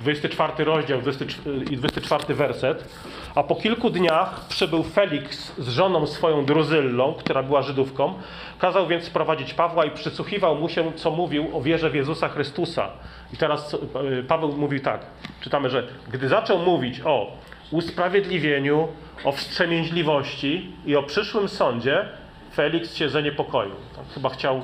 [0.00, 1.24] 24 rozdział 20
[1.70, 2.88] i 24 werset.
[3.34, 8.14] A po kilku dniach przybył Felix z żoną swoją Druzyllą, która była Żydówką.
[8.58, 12.88] Kazał więc sprowadzić Pawła i przysłuchiwał mu się, co mówił o wierze w Jezusa Chrystusa.
[13.32, 15.00] I teraz e, Paweł mówi tak.
[15.40, 17.32] Czytamy, że gdy zaczął mówić o
[17.70, 18.88] usprawiedliwieniu,
[19.24, 22.08] o wstrzemięźliwości i o przyszłym sądzie,
[22.54, 23.74] Felix się zaniepokoił.
[23.96, 24.62] Tak, chyba chciał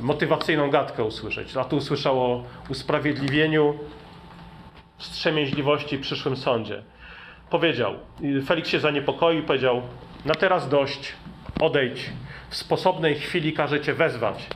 [0.00, 1.56] motywacyjną gadkę usłyszeć.
[1.56, 3.74] A tu usłyszał o usprawiedliwieniu,
[4.98, 6.82] wstrzemięźliwości i przyszłym sądzie.
[7.50, 7.94] Powiedział,
[8.46, 9.82] Felix się zaniepokoił i powiedział,
[10.24, 11.12] na teraz dość,
[11.60, 12.10] odejdź,
[12.50, 14.46] w sposobnej chwili każe cię wezwać.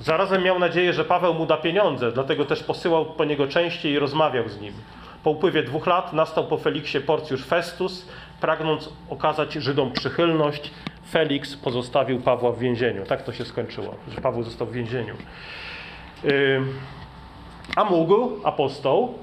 [0.00, 3.98] Zarazem miał nadzieję, że Paweł mu da pieniądze, dlatego też posyłał po niego częściej i
[3.98, 4.74] rozmawiał z nim.
[5.24, 8.08] Po upływie dwóch lat nastał po Feliksie Porcjusz Festus,
[8.40, 10.70] pragnąc okazać Żydom przychylność,
[11.10, 13.06] Felix pozostawił Pawła w więzieniu.
[13.06, 15.14] Tak to się skończyło, że Paweł został w więzieniu.
[17.76, 19.14] A mógł apostoł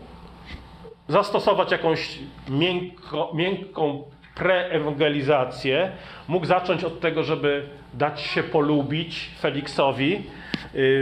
[1.07, 4.03] zastosować jakąś miękko, miękką
[4.35, 5.91] preewangelizację.
[6.27, 10.23] Mógł zacząć od tego, żeby dać się polubić Feliksowi,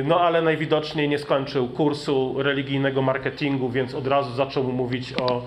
[0.03, 5.41] no ale najwidoczniej nie skończył kursu religijnego marketingu, więc od razu zaczął mówić o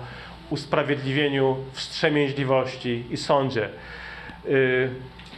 [0.49, 3.69] usprawiedliwieniu, wstrzemięźliwości i sądzie.
[4.45, 4.89] Yy,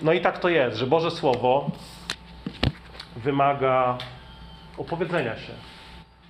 [0.01, 1.71] No i tak to jest, że Boże Słowo
[3.15, 3.97] wymaga
[4.77, 5.53] opowiedzenia się.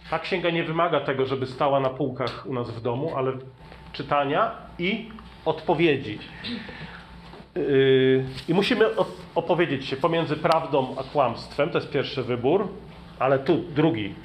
[0.10, 3.32] Ta księga nie wymaga tego, żeby stała na półkach u nas w domu, ale
[3.94, 5.10] czytania i
[5.46, 6.20] odpowiedzi.
[7.56, 8.86] Yy, I musimy
[9.36, 12.68] opowiedzieć się pomiędzy prawdą a kłamstwem, to jest pierwszy wybór,
[13.20, 14.16] ale tu drugi.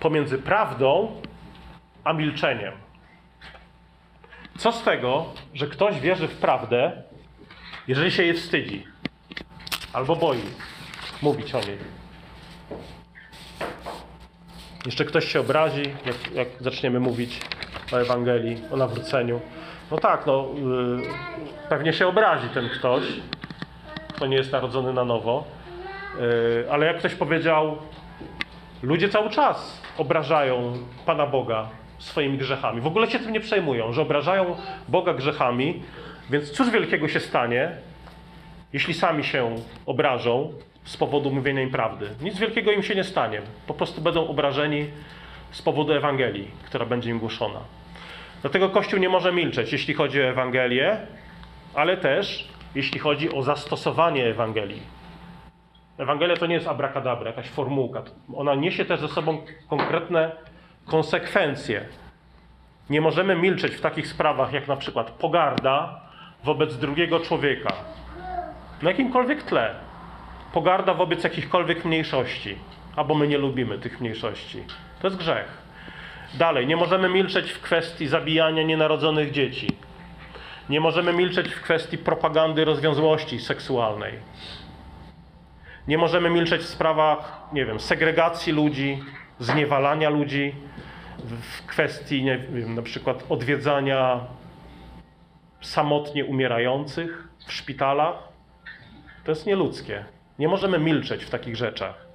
[0.00, 1.20] Pomiędzy prawdą
[2.04, 2.72] a milczeniem.
[4.58, 7.02] Co z tego, że ktoś wierzy w prawdę,
[7.88, 8.84] jeżeli się jej wstydzi
[9.92, 10.40] albo boi
[11.22, 11.78] mówić o niej?
[14.86, 17.40] Jeszcze ktoś się obrazi, jak, jak zaczniemy mówić
[17.92, 19.40] o Ewangelii, o nawróceniu.
[19.90, 21.02] No tak, no, yy,
[21.68, 23.02] pewnie się obrazi ten ktoś,
[24.08, 25.44] kto nie jest narodzony na nowo.
[26.20, 27.78] Yy, ale jak ktoś powiedział,
[28.82, 30.72] ludzie cały czas obrażają
[31.06, 31.68] Pana Boga
[31.98, 32.80] swoimi grzechami.
[32.80, 34.56] W ogóle się tym nie przejmują, że obrażają
[34.88, 35.82] Boga grzechami,
[36.30, 37.70] więc cóż wielkiego się stanie,
[38.72, 39.54] jeśli sami się
[39.86, 40.52] obrażą
[40.84, 42.10] z powodu mówienia im prawdy.
[42.20, 43.42] Nic wielkiego im się nie stanie.
[43.66, 44.86] Po prostu będą obrażeni
[45.50, 47.60] z powodu Ewangelii, która będzie im głoszona.
[48.42, 50.96] Dlatego Kościół nie może milczeć, jeśli chodzi o Ewangelię,
[51.74, 54.82] ale też jeśli chodzi o zastosowanie Ewangelii.
[55.98, 58.02] Ewangelia to nie jest abracadabra, jakaś formułka.
[58.36, 60.32] Ona niesie też ze sobą konkretne
[60.86, 61.86] konsekwencje.
[62.90, 66.00] Nie możemy milczeć w takich sprawach jak na przykład pogarda
[66.44, 67.72] wobec drugiego człowieka.
[68.82, 69.74] Na jakimkolwiek tle.
[70.52, 72.58] Pogarda wobec jakichkolwiek mniejszości.
[72.96, 74.64] Albo my nie lubimy tych mniejszości.
[75.00, 75.65] To jest grzech.
[76.34, 79.76] Dalej, nie możemy milczeć w kwestii zabijania nienarodzonych dzieci.
[80.68, 84.12] Nie możemy milczeć w kwestii propagandy rozwiązłości seksualnej.
[85.88, 89.02] Nie możemy milczeć w sprawach, nie wiem, segregacji ludzi,
[89.38, 90.54] zniewalania ludzi,
[91.24, 94.20] w kwestii, nie wiem, na przykład odwiedzania
[95.60, 98.14] samotnie umierających w szpitalach.
[99.24, 100.04] To jest nieludzkie.
[100.38, 102.06] Nie możemy milczeć w takich rzeczach.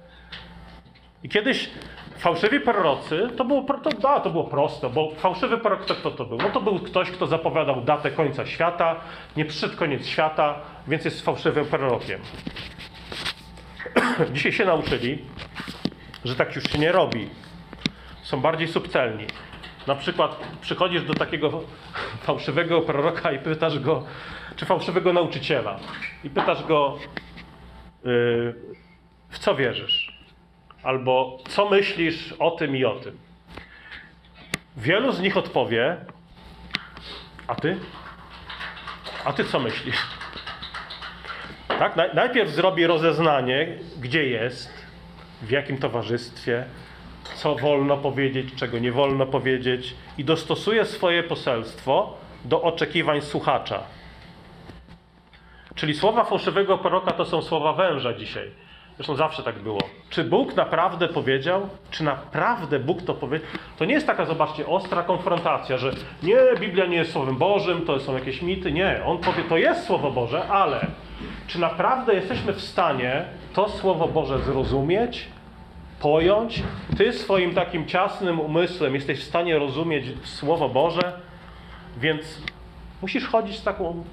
[1.22, 1.70] I kiedyś
[2.18, 3.66] fałszywi prorocy, to było,
[4.00, 6.38] to, a, to było proste, bo fałszywy prorok to kto to był?
[6.38, 8.96] No to był ktoś, kto zapowiadał datę końca świata,
[9.36, 12.20] nie przyszedł koniec świata, więc jest fałszywym prorokiem.
[14.34, 15.24] Dzisiaj się nauczyli,
[16.24, 17.28] że tak już się nie robi.
[18.22, 19.26] Są bardziej subtelni.
[19.86, 21.50] Na przykład przychodzisz do takiego
[22.26, 24.04] fałszywego proroka i pytasz go,
[24.56, 25.78] czy fałszywego nauczyciela,
[26.24, 26.98] i pytasz go,
[28.04, 28.54] yy,
[29.28, 30.01] w co wierzysz?
[30.82, 33.18] Albo co myślisz o tym i o tym?
[34.76, 35.96] Wielu z nich odpowie,
[37.46, 37.76] a ty?
[39.24, 39.96] A ty co myślisz?
[41.68, 41.96] Tak?
[41.96, 44.72] Naj- Najpierw zrobi rozeznanie, gdzie jest,
[45.42, 46.64] w jakim towarzystwie,
[47.34, 53.82] co wolno powiedzieć, czego nie wolno powiedzieć, i dostosuje swoje poselstwo do oczekiwań słuchacza.
[55.74, 58.50] Czyli słowa fałszywego proroka to są słowa węża dzisiaj.
[58.96, 59.80] Zresztą zawsze tak było.
[60.10, 61.68] Czy Bóg naprawdę powiedział?
[61.90, 63.48] Czy naprawdę Bóg to powiedział?
[63.78, 68.00] To nie jest taka, zobaczcie, ostra konfrontacja, że nie, Biblia nie jest Słowem Bożym, to
[68.00, 68.72] są jakieś mity.
[68.72, 70.86] Nie, on powie, to jest Słowo Boże, ale
[71.46, 73.24] czy naprawdę jesteśmy w stanie
[73.54, 75.28] to Słowo Boże zrozumieć,
[76.00, 76.62] pojąć?
[76.96, 81.20] Ty swoim takim ciasnym umysłem jesteś w stanie rozumieć Słowo Boże,
[81.96, 82.42] więc
[83.02, 84.04] musisz chodzić z taką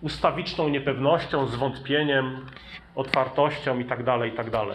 [0.00, 2.46] ustawiczną niepewnością, zwątpieniem,
[2.94, 4.66] otwartością itd., itd.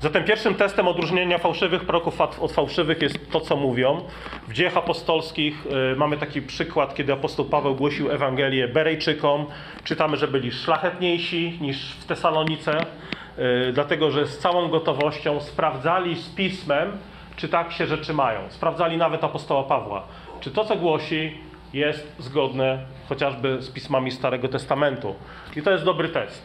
[0.00, 4.00] Zatem pierwszym testem odróżnienia fałszywych proroków od fałszywych jest to, co mówią.
[4.48, 9.46] W dziejach apostolskich y, mamy taki przykład, kiedy apostoł Paweł głosił Ewangelię Berejczykom.
[9.84, 12.80] Czytamy, że byli szlachetniejsi niż w Tesalonice,
[13.38, 16.92] y, dlatego że z całą gotowością sprawdzali z pismem,
[17.36, 18.40] czy tak się rzeczy mają.
[18.48, 20.02] Sprawdzali nawet apostoła Pawła,
[20.40, 21.38] czy to, co głosi,
[21.76, 25.14] jest zgodne chociażby z pismami Starego Testamentu.
[25.56, 26.42] I to jest dobry test.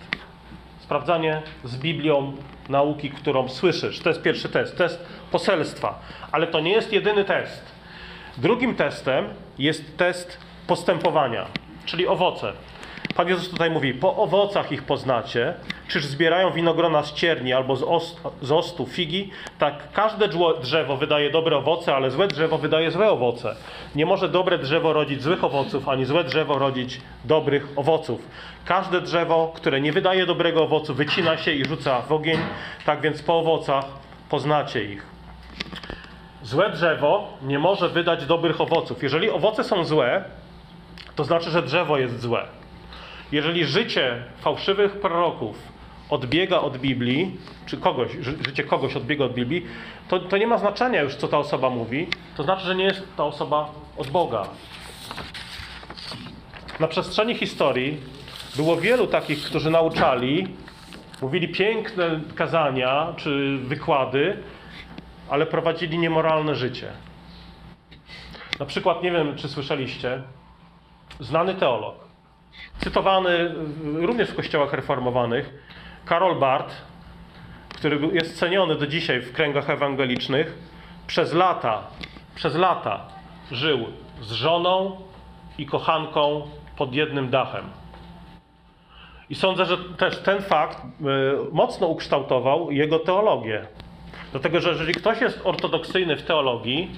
[0.79, 2.33] Sprawdzanie z Biblią
[2.69, 3.99] nauki, którą słyszysz.
[3.99, 5.99] To jest pierwszy test, test poselstwa.
[6.31, 7.65] Ale to nie jest jedyny test.
[8.37, 9.25] Drugim testem
[9.57, 11.45] jest test postępowania,
[11.85, 12.53] czyli owoce.
[13.15, 15.53] Pan Jezus tutaj mówi: Po owocach ich poznacie.
[15.87, 19.31] Czyż zbierają winogrona z cierni albo z, ost, z ostu figi?
[19.59, 20.29] Tak, każde
[20.61, 23.55] drzewo wydaje dobre owoce, ale złe drzewo wydaje złe owoce.
[23.95, 28.21] Nie może dobre drzewo rodzić złych owoców, ani złe drzewo rodzić dobrych owoców.
[28.65, 32.39] Każde drzewo, które nie wydaje dobrego owocu, wycina się i rzuca w ogień.
[32.85, 33.85] Tak więc po owocach
[34.29, 35.05] poznacie ich.
[36.43, 39.03] Złe drzewo nie może wydać dobrych owoców.
[39.03, 40.23] Jeżeli owoce są złe,
[41.15, 42.60] to znaczy, że drzewo jest złe.
[43.31, 45.57] Jeżeli życie fałszywych proroków
[46.09, 49.65] odbiega od Biblii, czy kogoś, ży, życie kogoś odbiega od Biblii,
[50.07, 52.07] to, to nie ma znaczenia już, co ta osoba mówi.
[52.37, 54.47] To znaczy, że nie jest ta osoba od Boga.
[56.79, 57.97] Na przestrzeni historii
[58.55, 60.47] było wielu takich, którzy nauczali,
[61.21, 64.37] mówili piękne kazania czy wykłady,
[65.29, 66.91] ale prowadzili niemoralne życie.
[68.59, 70.21] Na przykład, nie wiem, czy słyszeliście,
[71.19, 71.95] znany teolog,
[72.79, 75.53] cytowany również w kościołach reformowanych,
[76.05, 76.75] Karol Barth,
[77.75, 80.57] który jest ceniony do dzisiaj w kręgach ewangelicznych,
[81.07, 81.83] przez lata,
[82.35, 83.07] przez lata
[83.51, 83.85] żył
[84.21, 85.01] z żoną
[85.57, 87.65] i kochanką pod jednym dachem.
[89.29, 90.85] I sądzę, że też ten fakt y,
[91.51, 93.67] mocno ukształtował jego teologię.
[94.31, 96.91] Dlatego, że jeżeli ktoś jest ortodoksyjny w teologii,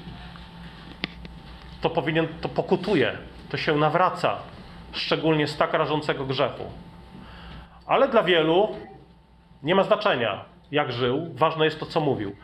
[1.81, 3.17] to powinien, to pokutuje,
[3.49, 4.37] to się nawraca,
[4.93, 6.63] szczególnie z tak rażącego grzechu.
[7.85, 8.75] Ale dla wielu
[9.63, 12.35] nie ma znaczenia, jak żył, ważne jest to, co mówił.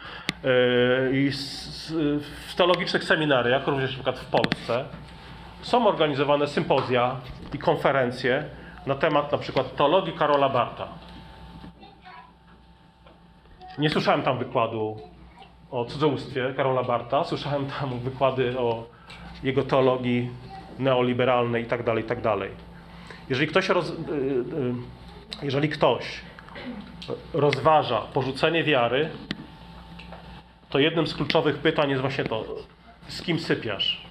[0.44, 1.32] Yy, I
[2.48, 4.86] w teologicznych seminariach, również przykład w Polsce,
[5.62, 7.16] są organizowane sympozja
[7.54, 8.44] i konferencje
[8.86, 10.88] na temat przykład teologii Karola Barta.
[13.78, 14.98] Nie słyszałem tam wykładu
[15.72, 18.84] o cudzołóstwie Karola Barta, słyszałem tam wykłady o
[19.44, 20.30] jego teologii
[20.80, 22.36] neoliberalnej itd., itd.
[23.30, 24.74] Jeżeli ktoś, roz, y, y,
[25.42, 26.22] jeżeli ktoś
[27.34, 29.10] rozważa porzucenie wiary,
[30.70, 32.46] to jednym z kluczowych pytań jest właśnie to,
[33.08, 34.02] z kim sypiasz?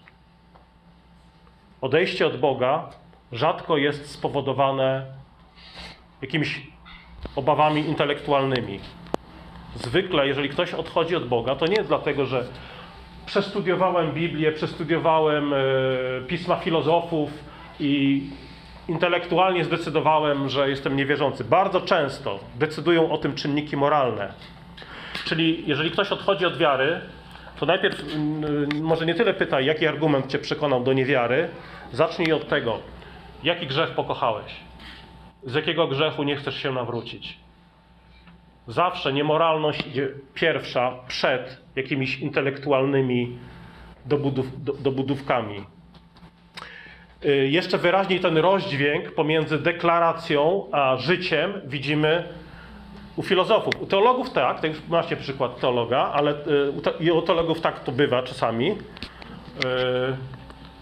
[1.81, 2.91] Odejście od Boga
[3.33, 5.07] rzadko jest spowodowane
[6.23, 6.67] jakimiś
[7.37, 8.81] obawami intelektualnymi.
[9.75, 12.47] Zwykle, jeżeli ktoś odchodzi od Boga, to nie dlatego, że
[13.29, 15.57] przestudiowałem Biblię, przestudiowałem e,
[16.27, 17.31] pisma filozofów
[17.81, 18.23] i
[18.88, 21.45] intelektualnie zdecydowałem, że jestem niewierzący.
[21.45, 24.33] Bardzo często decydują o tym czynniki moralne.
[25.25, 27.01] Czyli jeżeli ktoś odchodzi od wiary,
[27.61, 31.49] to najpierw mm, może nie tyle pytaj, jaki argument cię przekonał do niewiary,
[31.93, 32.79] zacznij od tego,
[33.45, 34.53] jaki grzech pokochałeś,
[35.45, 37.38] z jakiego grzechu nie chcesz się nawrócić.
[38.69, 43.39] Zawsze niemoralność idzie pierwsza przed jakimiś intelektualnymi
[44.07, 45.65] dobudów, do, dobudówkami.
[47.25, 52.25] Y, Jeszcze wyraźniej ten rozdźwięk pomiędzy deklaracją a życiem widzimy
[53.17, 53.83] u filozofów.
[53.83, 56.37] U teologów tak, tak już macie przykład teologa, ale y,
[57.01, 58.71] i u teologów tak to bywa czasami.
[58.71, 58.77] Y,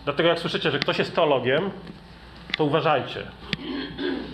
[0.05, 1.70] Dlatego jak słyszycie, że ktoś jest teologiem,
[2.57, 3.22] to uważajcie.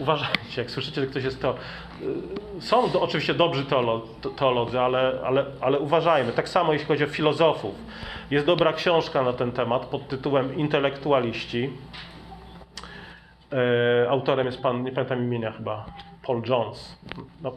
[0.02, 1.64] Uważajcie, jak słyszycie, że ktoś jest teologiem.
[2.60, 4.02] Są do, oczywiście dobrzy teolo,
[4.36, 6.32] teolodzy, ale, ale, ale uważajmy.
[6.32, 7.74] Tak samo jeśli chodzi o filozofów.
[8.30, 11.70] Jest dobra książka na ten temat pod tytułem Intelektualiści.
[13.52, 15.86] E, autorem jest pan, nie pamiętam imienia chyba,
[16.26, 16.98] Paul Jones.
[17.42, 17.52] No,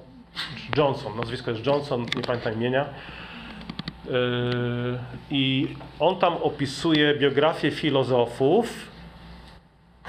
[0.78, 2.86] Johnson, nazwisko jest Johnson, nie pamiętam imienia.
[2.86, 4.10] E,
[5.32, 5.68] I
[6.00, 8.95] on tam opisuje biografię filozofów,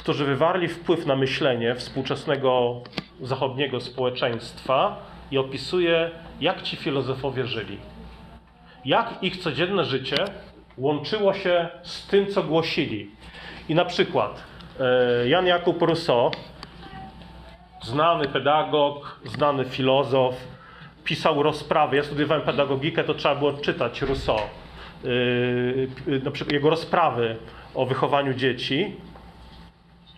[0.07, 2.81] którzy wywarli wpływ na myślenie współczesnego
[3.21, 4.97] zachodniego społeczeństwa
[5.31, 7.79] i opisuje, jak ci filozofowie żyli.
[8.85, 10.17] Jak ich codzienne życie
[10.79, 13.11] łączyło się z tym, co głosili.
[13.69, 14.43] I na przykład
[14.81, 16.31] e, Jan Jakub Rousseau,
[17.83, 20.35] znany pedagog, znany filozof,
[21.05, 21.97] pisał rozprawy.
[21.97, 24.39] Ja studiowałem pedagogikę, to trzeba było czytać Rousseau.
[24.39, 27.37] E, Na przykład jego rozprawy
[27.75, 28.97] o wychowaniu dzieci.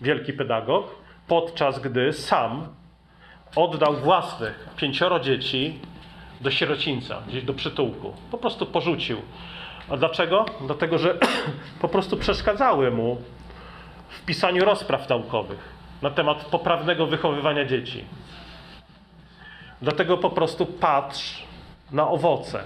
[0.01, 0.95] Wielki pedagog,
[1.27, 2.69] podczas gdy sam
[3.57, 5.79] oddał własnych pięcioro dzieci
[6.41, 8.13] do sierocińca, gdzieś do przytułku.
[8.31, 9.23] Po prostu porzucił.
[9.89, 10.47] A dlaczego?
[10.67, 11.19] Dlatego, że
[11.83, 13.23] po prostu przeszkadzały mu
[14.09, 18.05] w pisaniu rozpraw naukowych na temat poprawnego wychowywania dzieci.
[19.83, 21.45] Dlatego po prostu patrz
[21.93, 22.61] na owoce,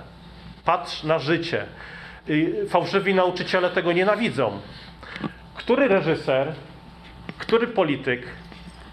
[0.65, 1.67] patrz na życie.
[2.29, 4.61] I fałszywi nauczyciele tego nienawidzą.
[5.55, 6.55] Który reżyser,
[7.43, 8.29] który polityk,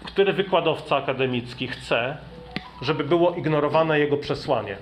[0.04, 2.16] który wykładowca akademicki chce,
[2.82, 4.76] żeby było ignorowane jego przesłanie?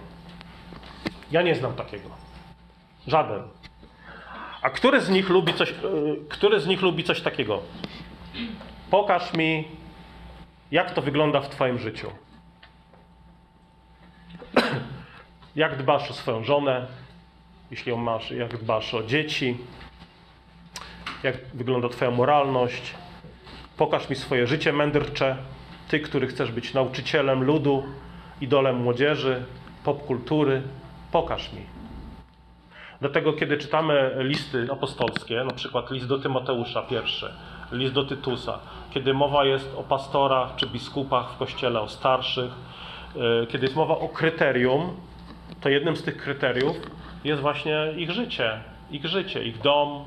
[1.31, 2.09] Ja nie znam takiego.
[3.07, 3.43] Żaden.
[4.63, 5.77] A który z nich lubi coś, yy,
[6.29, 7.63] który z nich lubi coś takiego?
[8.91, 9.69] Pokaż mi,
[10.71, 12.11] jak to wygląda w Twoim życiu.
[15.57, 16.87] jak dbasz o swoją żonę,
[17.71, 19.57] jeśli ją masz, jak dbasz o dzieci,
[21.23, 22.95] jak wygląda Twoja moralność.
[23.79, 25.37] Pokaż mi swoje życie mędrcze,
[25.89, 27.83] Ty, który chcesz być nauczycielem ludu,
[28.41, 29.43] idolem młodzieży,
[29.85, 30.63] popkultury.
[31.13, 31.63] Pokaż mi.
[33.01, 37.33] Dlatego, kiedy czytamy listy apostolskie, na przykład list do Tymoteusza pierwszy,
[37.73, 38.59] list do Tytusa,
[38.91, 42.51] kiedy mowa jest o pastorach czy biskupach w kościele, o starszych,
[43.17, 44.97] yy, kiedy jest mowa o kryterium,
[45.61, 46.77] to jednym z tych kryteriów
[47.25, 48.61] jest właśnie ich życie,
[48.91, 50.05] ich życie, ich dom.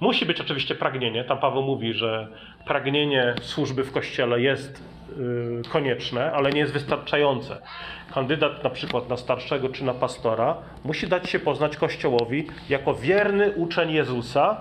[0.00, 1.24] Musi być oczywiście pragnienie.
[1.24, 2.28] Tam Paweł mówi, że
[2.66, 4.82] pragnienie służby w kościele jest
[5.16, 7.58] yy, konieczne, ale nie jest wystarczające.
[8.14, 13.52] Kandydat na przykład na starszego czy na pastora musi dać się poznać Kościołowi jako wierny
[13.52, 14.60] uczeń Jezusa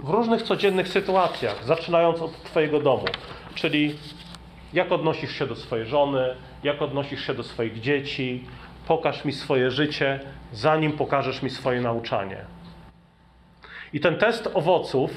[0.00, 3.04] w różnych codziennych sytuacjach, zaczynając od Twojego domu.
[3.54, 3.94] Czyli
[4.72, 8.44] jak odnosisz się do swojej żony, jak odnosisz się do swoich dzieci,
[8.88, 10.20] pokaż mi swoje życie,
[10.52, 12.36] zanim pokażesz mi swoje nauczanie.
[13.92, 15.10] I ten test owoców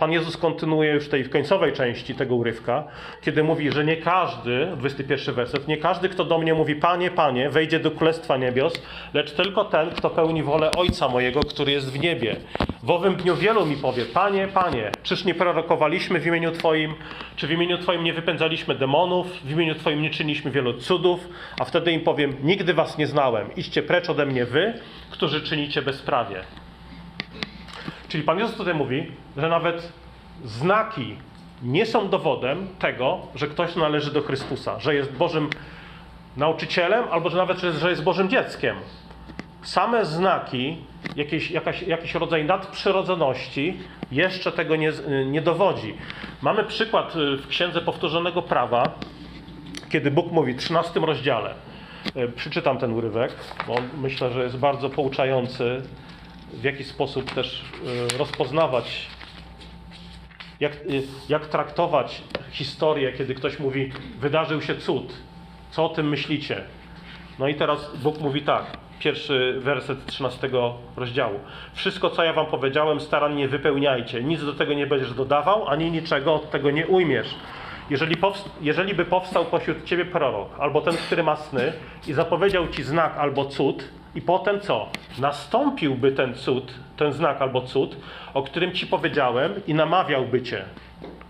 [0.00, 2.84] Pan Jezus kontynuuje już w tej końcowej części tego urywka,
[3.22, 7.50] kiedy mówi, że nie każdy, 21 werset, nie każdy, kto do mnie mówi, Panie, Panie,
[7.50, 8.72] wejdzie do Królestwa Niebios,
[9.14, 12.36] lecz tylko ten, kto pełni wolę Ojca mojego, który jest w niebie.
[12.82, 16.94] W owym dniu wielu mi powie, Panie, Panie, czyż nie prorokowaliśmy w imieniu Twoim,
[17.36, 21.64] czy w imieniu Twoim nie wypędzaliśmy demonów, w imieniu Twoim nie czyniliśmy wielu cudów, a
[21.64, 24.74] wtedy im powiem, nigdy Was nie znałem, idźcie precz ode mnie Wy,
[25.10, 26.40] którzy czynicie bezprawie.
[28.10, 29.06] Czyli Pan Jezus tutaj mówi,
[29.36, 29.92] że nawet
[30.44, 31.16] znaki
[31.62, 35.50] nie są dowodem tego, że ktoś należy do Chrystusa, że jest Bożym
[36.36, 38.76] nauczycielem, albo że nawet że jest Bożym dzieckiem.
[39.62, 40.76] same znaki,
[41.16, 43.78] jakieś, jakaś, jakiś rodzaj nadprzyrodzoności
[44.12, 44.92] jeszcze tego nie,
[45.26, 45.94] nie dowodzi.
[46.42, 48.94] Mamy przykład y, w Księdze Powtórzonego Prawa,
[49.88, 51.54] kiedy Bóg mówi w 13 rozdziale.
[52.16, 53.32] Y, Przeczytam ten urywek,
[53.66, 55.82] bo myślę, że jest bardzo pouczający,
[56.52, 57.64] w jaki sposób też
[58.14, 59.06] y, rozpoznawać,
[60.60, 65.12] jak, y, jak traktować historię, kiedy ktoś mówi, wydarzył się cud.
[65.70, 66.62] Co o tym myślicie?
[67.38, 68.64] No i teraz Bóg mówi tak,
[68.98, 70.50] pierwszy werset 13
[70.96, 71.38] rozdziału.
[71.74, 74.22] Wszystko, co ja wam powiedziałem, starannie wypełniajcie.
[74.22, 77.34] Nic do tego nie będziesz dodawał, ani niczego od tego nie ujmiesz.
[77.90, 78.16] Jeżeli,
[78.60, 81.72] jeżeli by powstał pośród ciebie prorok, albo ten, który ma sny,
[82.06, 83.84] i zapowiedział ci znak albo cud,
[84.14, 84.88] i potem co?
[85.18, 87.96] Nastąpiłby ten cud, ten znak albo cud,
[88.34, 90.64] o którym ci powiedziałem, i namawiałby cię.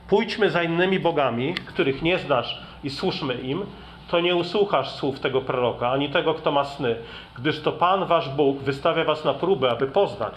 [0.08, 3.66] Pójdźmy za innymi bogami, których nie znasz, i służmy im,
[4.10, 6.96] to nie usłuchasz słów tego proroka, ani tego, kto ma sny,
[7.38, 10.34] gdyż to Pan wasz Bóg wystawia was na próbę, aby poznać,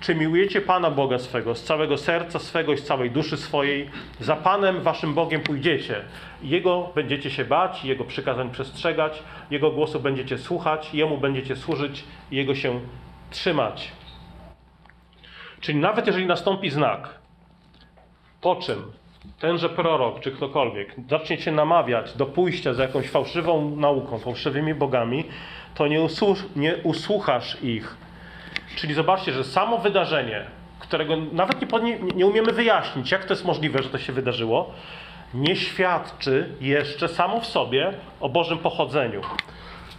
[0.00, 3.90] czy miłujecie Pana Boga swego, z całego serca swego i z całej duszy swojej.
[4.20, 6.04] Za Panem waszym Bogiem pójdziecie.
[6.42, 12.54] Jego będziecie się bać, Jego przykazań przestrzegać, Jego głosu będziecie słuchać, Jemu będziecie służyć Jego
[12.54, 12.80] się
[13.30, 13.92] trzymać.
[15.60, 17.08] Czyli nawet jeżeli nastąpi znak,
[18.40, 18.92] po czym
[19.40, 25.24] tenże prorok czy ktokolwiek zacznie cię namawiać do pójścia za jakąś fałszywą nauką, fałszywymi bogami,
[25.74, 27.96] to nie, usłuch, nie usłuchasz ich.
[28.76, 30.44] Czyli zobaczcie, że samo wydarzenie,
[30.78, 34.70] którego nawet nie, nie, umiemy wyjaśnić, jak to jest możliwe, że to się wydarzyło,
[35.34, 39.20] nie świadczy jeszcze samo w sobie o Bożym pochodzeniu.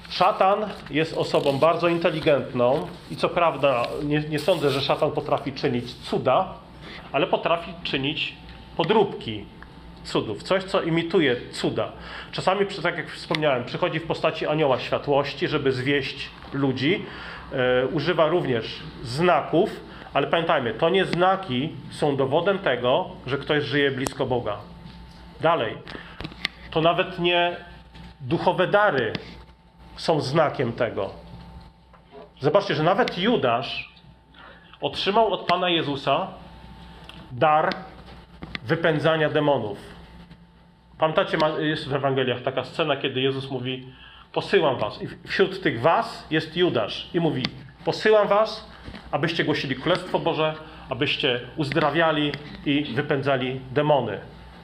[0.09, 5.93] Szatan jest osobą bardzo inteligentną i co prawda nie, nie sądzę, że szatan potrafi czynić
[5.93, 6.53] cuda,
[7.11, 8.35] ale potrafi czynić
[8.77, 9.45] podróbki
[10.03, 11.91] cudów, coś, co imituje cuda.
[12.31, 17.05] Czasami, tak jak wspomniałem, przychodzi w postaci anioła światłości, żeby zwieść ludzi.
[17.53, 19.69] E, używa również znaków,
[20.13, 24.57] ale pamiętajmy, to nie znaki są dowodem tego, że ktoś żyje blisko Boga.
[25.41, 25.77] Dalej,
[26.71, 27.57] to nawet nie
[28.21, 29.13] duchowe dary
[29.95, 31.09] są znakiem tego.
[32.39, 33.93] Zobaczcie, że nawet Judasz
[34.81, 36.27] otrzymał od Pana Jezusa
[37.31, 37.69] dar
[38.65, 39.77] wypędzania demonów.
[40.97, 43.87] Pamiętacie, jest w Ewangeliach taka scena, kiedy Jezus mówi:
[44.33, 45.01] Posyłam was.
[45.01, 47.09] I wśród tych was jest Judasz.
[47.13, 47.43] I mówi:
[47.85, 48.69] Posyłam was,
[49.11, 50.53] abyście głosili Królestwo Boże,
[50.89, 52.31] abyście uzdrawiali
[52.65, 54.19] i wypędzali demony.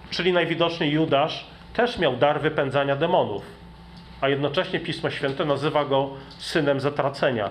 [0.10, 3.44] Czyli najwidoczniej Judasz też miał dar wypędzania demonów,
[4.22, 7.50] a jednocześnie Pismo Święte nazywa go synem zatracenia.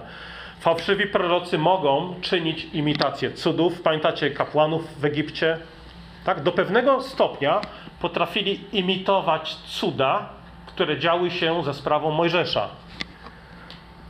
[0.60, 3.82] Fałszywi prorocy mogą czynić imitację cudów.
[3.82, 5.58] Pamiętacie kapłanów w Egipcie?
[6.24, 7.60] Tak, do pewnego stopnia
[8.00, 10.28] potrafili imitować cuda,
[10.66, 12.68] które działy się za sprawą Mojżesza.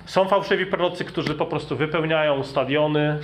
[0.04, 3.18] Są fałszywi prorocy, którzy po prostu wypełniają stadiony,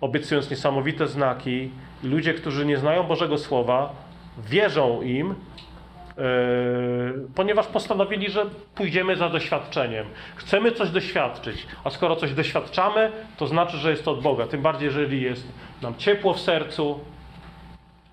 [0.00, 1.70] obiecując niesamowite znaki,
[2.02, 3.92] ludzie, którzy nie znają Bożego Słowa,
[4.38, 5.34] wierzą im,
[6.16, 6.24] yy,
[7.34, 10.06] ponieważ postanowili, że pójdziemy za doświadczeniem.
[10.36, 14.46] Chcemy coś doświadczyć, a skoro coś doświadczamy, to znaczy, że jest to od Boga.
[14.46, 15.48] Tym bardziej, jeżeli jest
[15.82, 17.00] nam ciepło w sercu,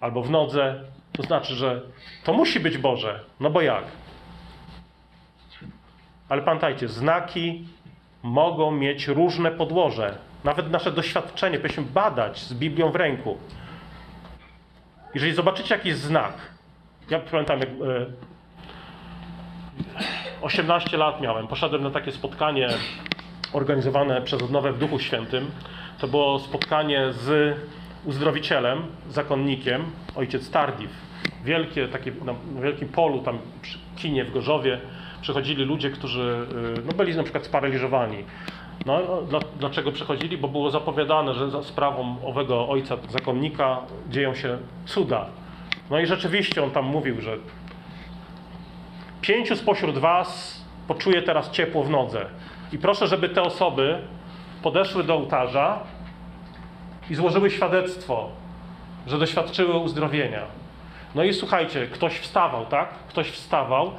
[0.04, 1.82] albo w nodze, to znaczy, że
[2.24, 3.20] to musi być Boże.
[3.40, 3.84] No bo jak?
[6.30, 7.68] Ale pamiętajcie, znaki
[8.24, 10.18] mogą mieć różne podłoże.
[10.44, 13.38] Nawet nasze doświadczenie powinniśmy badać z Biblią w ręku.
[15.14, 16.34] Jeżeli zobaczycie jakiś znak,
[17.10, 17.70] ja pamiętam, jak
[20.42, 22.68] 18 lat miałem, poszedłem na takie spotkanie
[23.54, 25.52] organizowane przez Odnowę w Duchu Świętym.
[26.00, 27.58] To było spotkanie z
[28.06, 29.84] uzdrowicielem, zakonnikiem,
[30.16, 30.90] ojciec Tardif.
[31.44, 34.80] Wielkie, takie, na wielkim polu, tam przy kinie w Gorzowie,
[35.22, 36.48] przychodzili ludzie, którzy
[36.86, 38.24] no, byli na przykład sparaliżowani.
[38.86, 40.38] No, dla, dlaczego przychodzili?
[40.38, 43.80] Bo było zapowiadane, że za sprawą owego ojca zakonnika
[44.10, 45.26] dzieją się cuda.
[45.90, 47.38] No i rzeczywiście on tam mówił, że
[49.22, 52.26] pięciu spośród was poczuje teraz ciepło w nodze.
[52.72, 54.02] I proszę, żeby te osoby
[54.64, 55.80] podeszły do ołtarza
[57.10, 58.30] i złożyły świadectwo,
[59.08, 60.42] że doświadczyły uzdrowienia.
[61.16, 62.90] No i słuchajcie, ktoś wstawał, tak?
[62.90, 63.92] Ktoś wstawał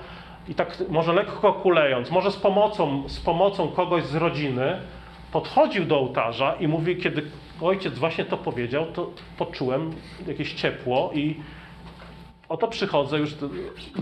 [0.48, 4.80] i tak może lekko kulejąc, może z pomocą, z pomocą kogoś z rodziny,
[5.32, 7.30] podchodził do ołtarza i mówi, kiedy
[7.60, 9.92] ojciec właśnie to powiedział, to poczułem
[10.26, 11.40] jakieś ciepło i
[12.48, 13.30] oto przychodzę, już,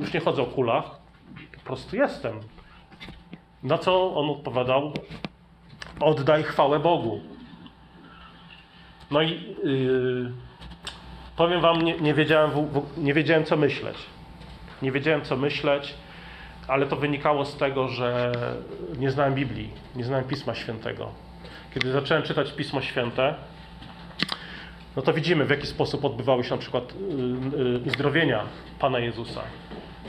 [0.01, 0.85] już nie chodzę o kulach,
[1.55, 2.41] po prostu jestem.
[3.63, 4.93] Na co on odpowiadał?
[6.01, 7.21] Oddaj chwałę Bogu.
[9.13, 9.31] No i
[9.65, 10.33] yy,
[11.37, 12.51] powiem wam, nie, nie, wiedziałem,
[12.97, 13.97] nie wiedziałem co myśleć.
[14.83, 15.95] Nie wiedziałem co myśleć.
[16.69, 18.33] ale to wynikało z tego, że
[18.99, 21.09] nie znałem Biblii, nie znałem Pisma Świętego.
[21.75, 23.35] Kiedy zacząłem czytać Pismo Święte,
[24.97, 28.43] no to widzimy, w jaki sposób odbywały się na przykład y, y, uzdrowienia
[28.79, 29.41] Pana Jezusa.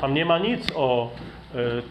[0.02, 1.10] Tam nie ma nic o.
[1.56, 1.84] y,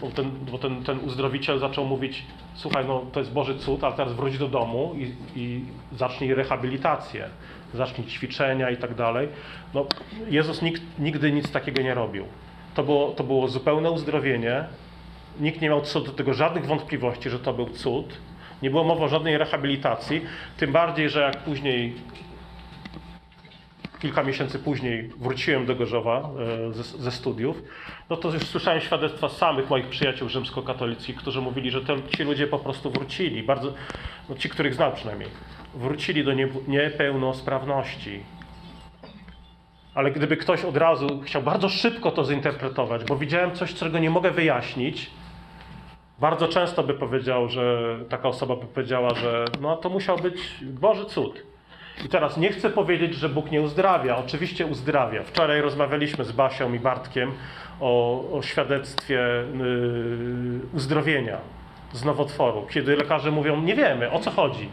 [0.00, 2.24] Bo ten, bo ten, ten uzdrowiciel zaczął mówić:
[2.54, 5.64] Słuchaj, no to jest Boży cud, ale teraz wróć do domu i, i
[5.96, 7.28] zacznij rehabilitację,
[7.74, 9.28] zacznij ćwiczenia i tak dalej.
[9.74, 9.86] No,
[10.28, 12.24] Jezus nikt, nigdy nic takiego nie robił.
[12.74, 14.64] To było, to było zupełne uzdrowienie.
[15.40, 18.18] Nikt nie miał co do tego żadnych wątpliwości, że to był cud.
[18.62, 20.22] Nie było mowy o żadnej rehabilitacji.
[20.56, 21.94] Tym bardziej, że jak później
[24.00, 26.30] kilka miesięcy później wróciłem do Gorzowa
[26.68, 27.62] e, ze, ze studiów,
[28.10, 32.46] no to już słyszałem świadectwa samych moich przyjaciół rzymskokatolickich, którzy mówili, że ten, ci ludzie
[32.46, 33.72] po prostu wrócili, bardzo,
[34.28, 35.28] no ci, których znam przynajmniej,
[35.74, 38.20] wrócili do nie, niepełnosprawności.
[39.94, 44.10] Ale gdyby ktoś od razu chciał bardzo szybko to zinterpretować, bo widziałem coś, czego nie
[44.10, 45.10] mogę wyjaśnić,
[46.18, 51.04] bardzo często by powiedział, że taka osoba by powiedziała, że no to musiał być Boży
[51.04, 51.49] cud.
[52.04, 54.16] I teraz nie chcę powiedzieć, że Bóg nie uzdrawia.
[54.16, 55.22] Oczywiście uzdrawia.
[55.22, 57.32] Wczoraj rozmawialiśmy z Basią i Bartkiem
[57.80, 59.20] o, o świadectwie
[59.58, 61.38] yy, uzdrowienia
[61.92, 64.68] z nowotworu, kiedy lekarze mówią, nie wiemy, o co chodzi.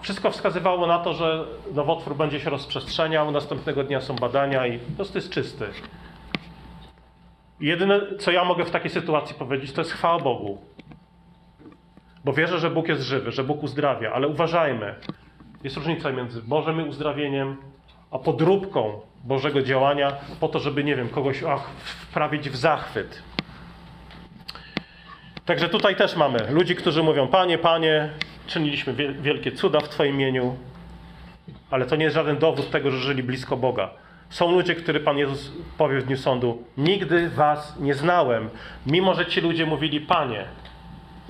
[0.00, 4.96] Wszystko wskazywało na to, że nowotwór będzie się rozprzestrzeniał, następnego dnia są badania i po
[4.96, 5.66] prostu jest czysty.
[7.60, 10.58] Jedyne, co ja mogę w takiej sytuacji powiedzieć, to jest chwała Bogu.
[12.24, 14.94] Bo wierzę, że Bóg jest żywy, że Bóg uzdrawia, ale uważajmy.
[15.64, 17.56] Jest różnica między Bożym uzdrowieniem,
[18.10, 23.22] a podróbką Bożego działania po to, żeby, nie wiem, kogoś ach, wprawić w zachwyt.
[25.44, 28.10] Także tutaj też mamy ludzi, którzy mówią: Panie, Panie,
[28.46, 30.56] czyniliśmy wielkie cuda w Twoim imieniu,
[31.70, 33.90] ale to nie jest żaden dowód tego, że żyli blisko Boga.
[34.30, 38.50] Są ludzie, którzy Pan Jezus powie w dniu sądu: Nigdy Was nie znałem.
[38.86, 40.44] Mimo, że ci ludzie mówili: Panie,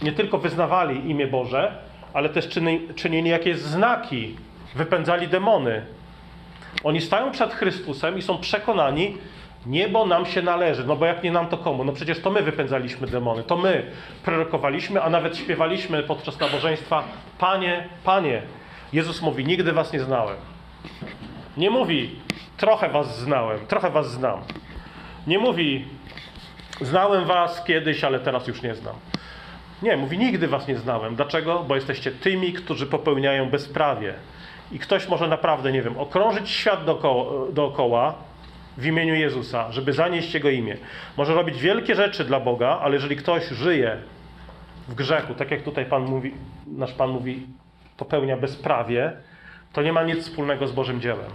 [0.02, 2.48] nie tylko wyznawali imię Boże, ale też
[2.94, 4.36] czynili, jakieś znaki,
[4.74, 5.82] wypędzali demony.
[6.84, 9.16] Oni stają przed Chrystusem i są przekonani,
[9.66, 10.84] niebo nam się należy.
[10.84, 11.84] No bo jak nie nam, to komu?
[11.84, 13.82] No przecież to my wypędzaliśmy demony, to my
[14.24, 17.04] prorokowaliśmy, a nawet śpiewaliśmy podczas nabożeństwa:
[17.38, 18.42] Panie, Panie.
[18.92, 20.36] Jezus mówi: Nigdy was nie znałem.
[21.56, 22.10] Nie mówi:
[22.56, 24.40] Trochę was znałem, trochę was znam.
[25.26, 25.84] Nie mówi:
[26.80, 28.94] Znałem was kiedyś, ale teraz już nie znam.
[29.82, 31.16] Nie, mówi, nigdy was nie znałem.
[31.16, 31.64] Dlaczego?
[31.68, 34.14] Bo jesteście tymi, którzy popełniają bezprawie.
[34.72, 38.14] I ktoś może naprawdę, nie wiem, okrążyć świat dookoła, dookoła
[38.76, 40.76] w imieniu Jezusa, żeby zanieść Jego imię.
[41.16, 43.96] Może robić wielkie rzeczy dla Boga, ale jeżeli ktoś żyje
[44.88, 46.34] w grzechu, tak jak tutaj Pan mówi,
[46.66, 47.46] nasz Pan mówi,
[47.96, 49.12] popełnia bezprawie,
[49.72, 51.30] to nie ma nic wspólnego z Bożym dziełem.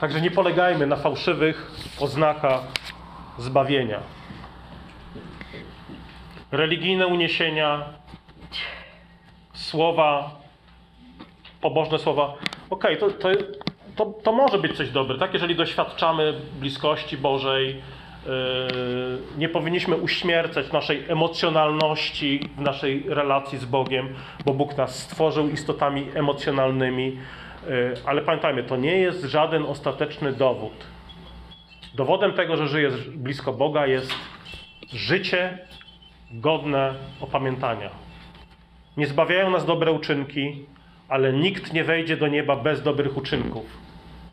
[0.00, 2.62] Także nie polegajmy na fałszywych oznakach
[3.38, 4.17] zbawienia
[6.52, 7.84] religijne uniesienia,
[9.52, 10.40] słowa,
[11.60, 12.34] pobożne słowa.
[12.70, 13.42] Okej, okay, to, to,
[13.96, 15.34] to, to, może być coś dobre, tak?
[15.34, 18.32] Jeżeli doświadczamy bliskości Bożej, yy,
[19.38, 26.06] nie powinniśmy uśmiercać naszej emocjonalności w naszej relacji z Bogiem, bo Bóg nas stworzył istotami
[26.14, 27.06] emocjonalnymi.
[27.06, 30.86] Yy, ale pamiętajmy, to nie jest żaden ostateczny dowód.
[31.94, 34.14] Dowodem tego, że żyjesz blisko Boga jest
[34.92, 35.58] życie
[36.30, 37.90] godne opamiętania.
[38.96, 40.66] Nie zbawiają nas dobre uczynki,
[41.08, 43.78] ale nikt nie wejdzie do nieba bez dobrych uczynków.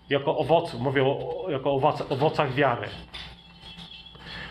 [0.09, 2.87] Jako owoców, mówię o, jako owoc, owocach wiary.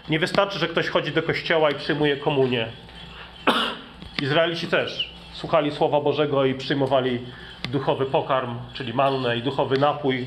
[0.08, 2.68] Nie wystarczy, że ktoś chodzi do kościoła i przyjmuje komunię.
[4.22, 7.20] Izraelici też słuchali Słowa Bożego i przyjmowali
[7.72, 10.26] duchowy pokarm, czyli mannę i duchowy napój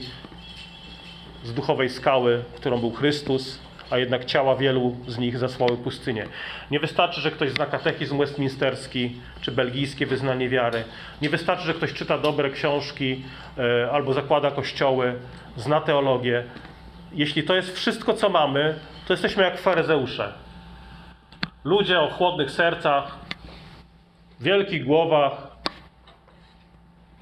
[1.43, 6.27] z duchowej skały, którą był Chrystus a jednak ciała wielu z nich zasłały pustynię.
[6.71, 10.83] Nie wystarczy, że ktoś zna katechizm westminsterski czy belgijskie wyznanie wiary.
[11.21, 13.23] Nie wystarczy, że ktoś czyta dobre książki
[13.57, 15.15] e, albo zakłada kościoły,
[15.55, 16.43] zna teologię.
[17.13, 18.75] Jeśli to jest wszystko, co mamy,
[19.07, 20.33] to jesteśmy jak faryzeusze.
[21.63, 23.17] Ludzie o chłodnych sercach,
[24.39, 25.57] wielkich głowach.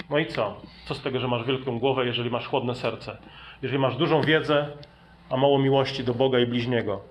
[0.10, 0.62] No i co?
[0.86, 3.18] Co z tego, że masz wielką głowę, jeżeli masz chłodne serce?
[3.62, 4.68] Jeżeli masz dużą wiedzę,
[5.36, 7.02] a mało miłości do Boga i bliźniego.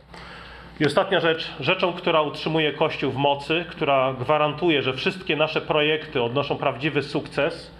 [0.80, 6.22] I ostatnia rzecz, rzeczą, która utrzymuje Kościół w mocy, która gwarantuje, że wszystkie nasze projekty
[6.22, 7.70] odnoszą prawdziwy sukces,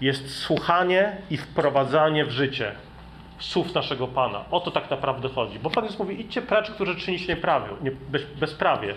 [0.00, 2.72] jest słuchanie i wprowadzanie w życie
[3.38, 4.44] słów naszego Pana.
[4.50, 5.58] O to tak naprawdę chodzi.
[5.58, 8.94] Bo Pan Jezus mówi, idźcie precz, którzy czynicie nieprawie, nie, bez, bezprawie,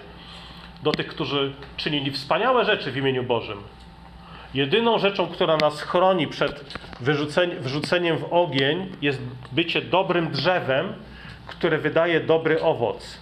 [0.84, 3.58] do tych, którzy czynili wspaniałe rzeczy w imieniu Bożym.
[4.54, 6.78] Jedyną rzeczą, która nas chroni przed
[7.62, 9.22] wrzuceniem w ogień, jest
[9.52, 10.94] bycie dobrym drzewem,
[11.48, 13.18] które wydaje dobry owoc.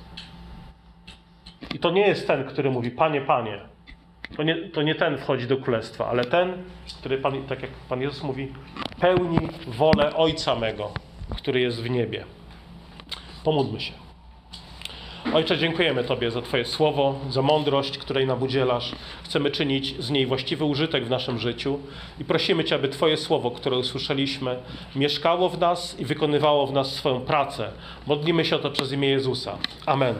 [1.76, 3.60] I to nie jest ten, który mówi, Panie, Panie.
[4.36, 6.54] To nie, to nie ten wchodzi do królestwa, ale ten,
[7.00, 8.54] który, Pan, tak jak Pan Jezus mówi,
[9.00, 10.92] pełni wolę Ojca mego,
[11.36, 12.26] który jest w niebie.
[13.44, 13.94] Pomódlmy się.
[15.34, 18.92] Ojcze, dziękujemy Tobie za Twoje słowo, za mądrość, której nam udzielasz.
[19.24, 21.80] Chcemy czynić z niej właściwy użytek w naszym życiu
[22.20, 24.56] i prosimy Cię, aby Twoje słowo, które usłyszeliśmy,
[24.96, 27.72] mieszkało w nas i wykonywało w nas swoją pracę.
[28.08, 29.58] Modlimy się o to przez imię Jezusa.
[29.86, 30.16] Amen.